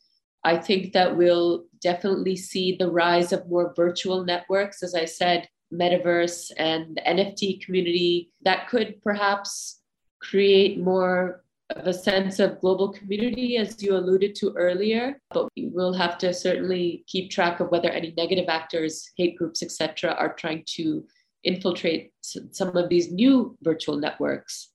I 0.43 0.57
think 0.57 0.91
that 0.91 1.15
we'll 1.15 1.63
definitely 1.79 2.35
see 2.35 2.75
the 2.75 2.91
rise 2.91 3.31
of 3.31 3.47
more 3.47 3.73
virtual 3.77 4.25
networks, 4.25 4.83
as 4.83 4.93
I 4.93 5.05
said, 5.05 5.47
metaverse 5.73 6.51
and 6.57 6.97
the 6.97 7.01
NFT 7.01 7.63
community 7.63 8.29
that 8.41 8.67
could 8.67 9.01
perhaps 9.01 9.79
create 10.19 10.81
more 10.81 11.44
of 11.71 11.87
a 11.87 11.93
sense 11.93 12.39
of 12.39 12.59
global 12.61 12.89
community, 12.91 13.57
as 13.57 13.81
you 13.81 13.95
alluded 13.95 14.35
to 14.35 14.53
earlier. 14.55 15.19
But 15.31 15.49
we 15.55 15.67
will 15.67 15.93
have 15.93 16.17
to 16.19 16.33
certainly 16.33 17.03
keep 17.07 17.31
track 17.31 17.59
of 17.59 17.71
whether 17.71 17.89
any 17.89 18.13
negative 18.15 18.49
actors, 18.49 19.11
hate 19.17 19.37
groups, 19.37 19.63
etc., 19.63 20.11
are 20.11 20.33
trying 20.33 20.63
to 20.75 21.05
infiltrate 21.43 22.11
some 22.21 22.75
of 22.75 22.89
these 22.89 23.11
new 23.11 23.57
virtual 23.61 23.97
networks. 23.97 24.69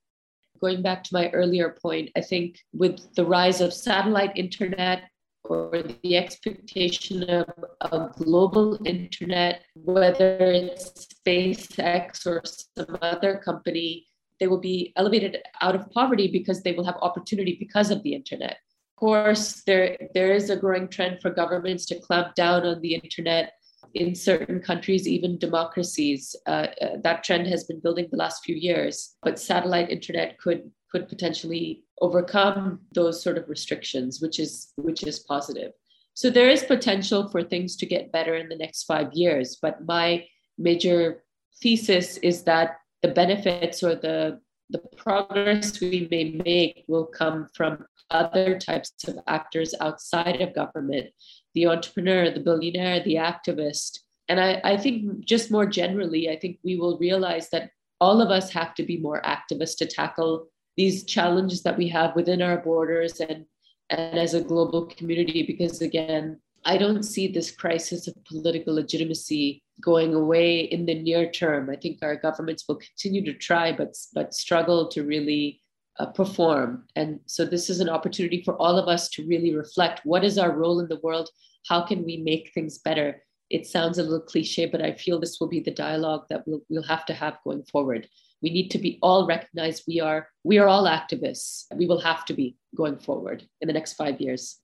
Going 0.61 0.83
back 0.83 1.05
to 1.05 1.14
my 1.14 1.31
earlier 1.31 1.76
point, 1.83 2.11
I 2.16 2.20
think 2.20 2.59
with 2.72 3.14
the 3.14 3.24
rise 3.24 3.61
of 3.61 3.72
satellite 3.72 4.37
internet 4.37 5.05
or 5.44 5.83
the 6.03 6.16
expectation 6.16 7.22
of 7.24 7.48
a 7.81 8.09
global 8.12 8.79
internet, 8.87 9.62
whether 9.74 10.37
it's 10.38 11.09
SpaceX 11.26 12.26
or 12.26 12.42
some 12.44 12.98
other 13.00 13.40
company, 13.42 14.07
they 14.40 14.46
will 14.46 14.61
be 14.61 14.92
elevated 14.96 15.37
out 15.61 15.76
of 15.76 15.90
poverty 15.90 16.29
because 16.29 16.62
they 16.62 16.72
will 16.72 16.85
have 16.85 16.96
opportunity 17.03 17.57
because 17.61 17.90
of 17.90 18.03
the 18.03 18.14
internet. 18.14 18.57
Of 18.96 18.96
course, 18.96 19.62
there, 19.66 19.96
there 20.14 20.33
is 20.33 20.50
a 20.50 20.57
growing 20.57 20.88
trend 20.88 21.20
for 21.20 21.31
governments 21.31 21.87
to 21.87 22.00
clamp 22.00 22.35
down 22.35 22.66
on 22.66 22.81
the 22.81 22.94
internet 22.94 23.53
in 23.94 24.14
certain 24.14 24.61
countries, 24.61 25.07
even 25.07 25.38
democracies. 25.38 26.35
Uh, 26.46 26.66
uh, 26.81 26.96
that 27.03 27.24
trend 27.24 27.46
has 27.46 27.64
been 27.64 27.81
building 27.81 28.09
the 28.11 28.16
last 28.16 28.44
few 28.44 28.57
years, 28.57 29.16
but 29.22 29.38
satellite 29.38 29.90
internet 29.90 30.38
could 30.38 30.70
could 30.90 31.09
potentially 31.09 31.85
overcome 32.00 32.81
those 32.94 33.22
sort 33.22 33.38
of 33.38 33.48
restrictions, 33.48 34.20
which 34.20 34.38
is 34.38 34.72
which 34.76 35.03
is 35.05 35.20
positive. 35.20 35.72
So 36.14 36.31
there 36.31 36.50
is 36.50 36.64
potential 36.64 37.29
for 37.31 37.42
things 37.42 37.76
to 37.76 37.87
get 37.87 38.12
better 38.12 38.35
in 38.35 38.48
the 38.48 38.57
next 38.57 38.85
five 38.85 39.12
years. 39.12 39.59
But 39.61 39.85
my 39.87 40.26
major 40.59 41.24
thesis 41.62 42.16
is 42.18 42.42
that 42.44 42.80
the 43.03 43.09
benefits 43.09 43.83
or 43.83 43.95
the 43.95 44.41
the 44.73 44.79
progress 44.97 45.81
we 45.81 46.07
may 46.13 46.41
make 46.45 46.85
will 46.87 47.07
come 47.07 47.49
from 47.55 47.85
other 48.11 48.57
types 48.57 48.93
of 49.09 49.19
actors 49.27 49.75
outside 49.81 50.41
of 50.41 50.55
government 50.55 51.09
the 51.55 51.67
entrepreneur, 51.67 52.31
the 52.31 52.41
billionaire, 52.41 53.03
the 53.03 53.17
activist. 53.17 53.99
And 54.29 54.41
I, 54.41 54.61
I 54.63 54.77
think 54.77 55.25
just 55.25 55.51
more 55.51 55.67
generally, 55.67 56.31
I 56.31 56.39
think 56.39 56.59
we 56.63 56.77
will 56.77 56.99
realize 56.99 57.51
that 57.51 57.71
all 58.01 58.23
of 58.23 58.31
us 58.31 58.51
have 58.51 58.75
to 58.77 58.85
be 58.85 58.99
more 58.99 59.21
activists 59.23 59.77
to 59.79 59.87
tackle 59.87 60.47
these 60.77 61.05
challenges 61.05 61.63
that 61.63 61.77
we 61.77 61.89
have 61.89 62.15
within 62.15 62.41
our 62.41 62.59
borders 62.59 63.21
and, 63.21 63.45
and 63.91 64.19
as 64.19 64.35
a 64.35 64.41
global 64.41 64.87
community. 64.87 65.43
Because 65.43 65.83
again, 65.83 66.41
I 66.65 66.79
don't 66.79 67.03
see 67.03 67.27
this 67.27 67.51
crisis 67.51 68.07
of 68.07 68.15
political 68.25 68.75
legitimacy 68.75 69.63
going 69.81 70.14
away 70.14 70.61
in 70.61 70.87
the 70.87 70.95
near 70.95 71.31
term. 71.31 71.71
I 71.71 71.77
think 71.77 71.99
our 72.03 72.16
governments 72.16 72.64
will 72.69 72.77
continue 72.77 73.25
to 73.25 73.33
try, 73.35 73.73
but, 73.73 73.97
but 74.14 74.35
struggle 74.35 74.88
to 74.88 75.03
really 75.03 75.61
uh, 75.99 76.07
perform. 76.07 76.87
And 76.97 77.21
so 77.27 77.45
this 77.45 77.69
is 77.71 77.81
an 77.81 77.88
opportunity 77.88 78.43
for 78.43 78.55
all 78.57 78.79
of 78.79 78.88
us 78.88 79.09
to 79.11 79.27
really 79.27 79.55
reflect 79.55 80.01
what 80.05 80.25
is 80.25 80.38
our 80.38 80.53
role 80.53 80.81
in 80.81 80.88
the 80.88 81.01
world? 81.03 81.29
How 81.69 81.83
can 81.83 82.05
we 82.05 82.16
make 82.16 82.53
things 82.53 82.79
better? 82.79 83.23
It 83.51 83.66
sounds 83.66 83.99
a 83.99 84.03
little 84.03 84.21
cliche, 84.21 84.66
but 84.66 84.81
I 84.81 84.93
feel 84.93 85.19
this 85.19 85.40
will 85.40 85.49
be 85.49 85.61
the 85.61 85.73
dialogue 85.73 86.27
that 86.31 86.47
we'll, 86.47 86.62
we'll 86.69 86.83
have 86.85 87.05
to 87.07 87.14
have 87.14 87.38
going 87.45 87.64
forward. 87.64 88.09
We 88.43 88.51
need 88.51 88.71
to 88.71 88.79
be 88.79 88.99
all 89.03 89.27
recognized 89.27 89.85
we 89.87 90.01
are 90.01 90.29
we 90.45 90.59
are 90.59 90.69
all 90.69 90.85
activists. 90.85 91.64
We 91.75 91.87
will 91.87 92.01
have 92.01 92.25
to 92.27 92.33
be 92.33 92.57
going 92.75 92.99
forward 92.99 93.47
in 93.61 93.66
the 93.66 93.75
next 93.75 93.95
five 93.95 94.21
years. 94.21 94.57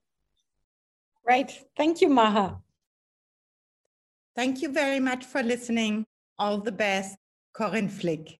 Right. 1.26 1.52
Thank 1.76 2.00
you, 2.00 2.08
Maha. 2.08 2.62
Thank 4.36 4.60
you 4.60 4.70
very 4.70 5.00
much 5.00 5.24
for 5.24 5.42
listening. 5.42 6.04
All 6.38 6.58
the 6.58 6.70
best, 6.70 7.16
Corinne 7.54 7.88
Flick. 7.88 8.38